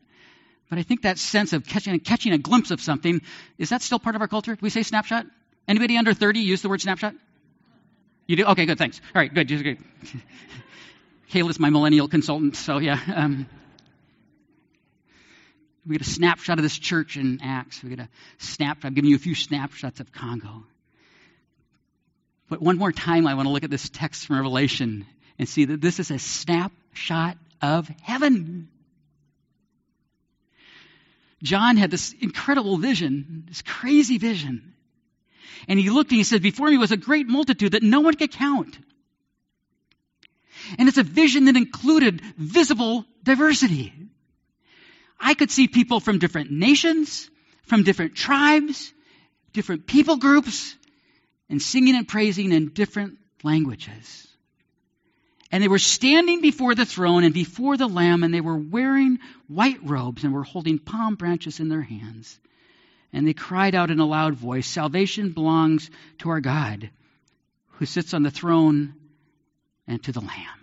But 0.71 0.79
I 0.79 0.83
think 0.83 1.03
that 1.03 1.19
sense 1.19 1.53
of 1.53 1.65
catching, 1.65 1.99
catching 2.01 2.33
a 2.33 2.39
glimpse 2.39 2.71
of 2.71 2.81
something, 2.81 3.23
is 3.59 3.71
that 3.71 3.83
still 3.83 3.99
part 3.99 4.17
of 4.17 4.23
our 4.23 4.29
culture? 4.29 4.55
Do 4.55 4.61
we 4.61 4.71
say 4.71 4.83
snapshot? 4.83 5.27
Anybody 5.69 5.97
under 5.97 6.15
30 6.15 6.41
use 6.41 6.63
the 6.63 6.69
word 6.69 6.81
snapshot? 6.81 7.15
You 8.29 8.37
do? 8.37 8.45
Okay, 8.45 8.67
good, 8.67 8.77
thanks. 8.77 9.01
All 9.15 9.21
right, 9.21 9.33
good. 9.33 9.49
Just 9.49 9.65
good. 9.65 9.79
Kayla's 11.31 11.59
my 11.59 11.71
millennial 11.71 12.09
consultant, 12.09 12.57
so 12.57 12.77
yeah. 12.77 13.01
Um, 13.15 13.47
we 15.87 15.97
get 15.97 16.07
a 16.07 16.11
snapshot 16.11 16.59
of 16.59 16.63
this 16.63 16.79
church 16.79 17.17
in 17.17 17.41
Acts. 17.43 17.83
We 17.83 17.89
get 17.89 18.01
a 18.01 18.09
snapshot. 18.37 18.85
I'm 18.85 18.93
giving 18.95 19.09
you 19.09 19.17
a 19.17 19.19
few 19.19 19.35
snapshots 19.35 20.01
of 20.01 20.13
Congo. 20.13 20.65
But 22.51 22.61
one 22.61 22.77
more 22.77 22.93
time, 22.93 23.27
I 23.27 23.33
want 23.33 23.47
to 23.47 23.53
look 23.53 23.65
at 23.65 23.71
this 23.71 23.89
text 23.89 24.27
from 24.27 24.37
Revelation 24.37 25.07
and 25.39 25.49
see 25.49 25.65
that 25.65 25.81
this 25.81 25.99
is 25.99 26.11
a 26.11 26.19
snapshot 26.19 27.39
of 27.63 27.89
heaven. 28.03 28.69
John 31.43 31.79
had 31.79 31.91
this 31.91 32.15
incredible 32.21 32.77
vision, 32.77 33.45
this 33.49 33.63
crazy 33.63 34.19
vision. 34.19 34.75
And 35.67 35.79
he 35.79 35.91
looked 35.91 36.11
and 36.11 36.19
he 36.19 36.25
said, 36.25 36.43
Before 36.43 36.69
me 36.69 36.79
was 36.79 36.93
a 36.93 36.97
great 36.97 37.27
multitude 37.27 37.73
that 37.73 37.83
no 37.83 38.01
one 38.01 38.15
could 38.15 38.33
count. 38.33 38.79
And 40.79 40.89
it's 40.89 40.99
a 40.99 41.03
vision 41.03 41.47
that 41.47 41.57
included 41.57 42.21
visible 42.37 43.05
diversity. 43.23 43.93
I 45.19 45.35
could 45.35 45.51
see 45.51 45.69
people 45.69 46.01
from 46.01 46.19
different 46.19 46.51
nations, 46.51 47.29
from 47.65 47.83
different 47.83 48.15
tribes, 48.15 48.93
different 49.53 49.87
people 49.87 50.17
groups, 50.17 50.77
and 51.49 51.61
singing 51.61 51.97
and 51.97 52.07
praising 52.07 52.53
in 52.53 52.69
different 52.69 53.19
languages. 53.43 54.29
And 55.51 55.63
they 55.63 55.69
were 55.69 55.79
standing 55.79 56.43
before 56.43 56.75
the 56.75 56.85
throne 56.85 57.25
and 57.25 57.33
before 57.33 57.77
the 57.77 57.89
Lamb, 57.89 58.23
and 58.23 58.35
they 58.35 58.43
were 58.43 58.59
wearing 58.59 59.19
white 59.47 59.79
robes 59.83 60.23
and 60.23 60.35
were 60.35 60.45
holding 60.45 60.79
palm 60.79 61.15
branches 61.15 61.59
in 61.59 61.69
their 61.69 61.83
hands. 61.83 62.39
And 63.13 63.27
they 63.27 63.33
cried 63.33 63.75
out 63.75 63.91
in 63.91 64.01
a 64.01 64.07
loud 64.07 64.35
voice 64.35 64.67
Salvation 64.67 65.31
belongs 65.31 65.91
to 66.19 66.31
our 66.31 66.41
God, 66.41 66.91
who 67.73 67.87
sits 67.87 68.13
on 68.15 68.23
the 68.23 68.31
throne 68.31 68.95
and 69.87 70.03
to 70.05 70.13
the 70.13 70.21
Lamb. 70.21 70.59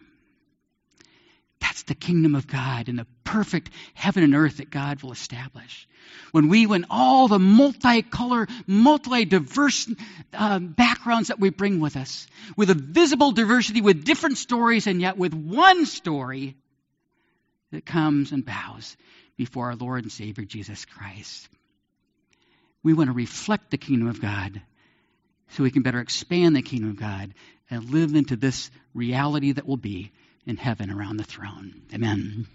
That's 1.59 1.83
the 1.83 1.95
kingdom 1.95 2.35
of 2.35 2.47
God 2.47 2.89
and 2.89 2.99
the 2.99 3.07
perfect 3.23 3.71
heaven 3.95 4.23
and 4.23 4.35
earth 4.35 4.57
that 4.57 4.69
God 4.69 5.01
will 5.01 5.11
establish. 5.11 5.87
When 6.31 6.47
we, 6.49 6.67
when 6.67 6.85
all 6.89 7.27
the 7.27 7.39
multicolor, 7.39 8.49
multi-diverse 8.67 9.89
um, 10.33 10.67
backgrounds 10.67 11.29
that 11.29 11.39
we 11.39 11.49
bring 11.49 11.79
with 11.79 11.97
us, 11.97 12.27
with 12.55 12.69
a 12.69 12.75
visible 12.75 13.31
diversity, 13.31 13.81
with 13.81 14.05
different 14.05 14.37
stories, 14.37 14.85
and 14.85 15.01
yet 15.01 15.17
with 15.17 15.33
one 15.33 15.85
story 15.85 16.55
that 17.71 17.85
comes 17.85 18.31
and 18.31 18.45
bows 18.45 18.95
before 19.35 19.67
our 19.67 19.75
Lord 19.75 20.03
and 20.03 20.11
Savior 20.11 20.45
Jesus 20.45 20.85
Christ. 20.85 21.49
We 22.85 22.93
want 22.93 23.07
to 23.07 23.13
reflect 23.13 23.71
the 23.71 23.79
kingdom 23.79 24.07
of 24.07 24.21
God 24.21 24.61
so 25.49 25.63
we 25.63 25.71
can 25.71 25.81
better 25.81 25.99
expand 25.99 26.55
the 26.55 26.61
kingdom 26.61 26.91
of 26.91 26.99
God 26.99 27.33
and 27.71 27.89
live 27.89 28.13
into 28.13 28.35
this 28.35 28.69
reality 28.93 29.53
that 29.53 29.65
will 29.65 29.75
be 29.75 30.11
in 30.45 30.55
heaven 30.55 30.91
around 30.91 31.17
the 31.17 31.23
throne. 31.23 31.81
Amen. 31.91 32.45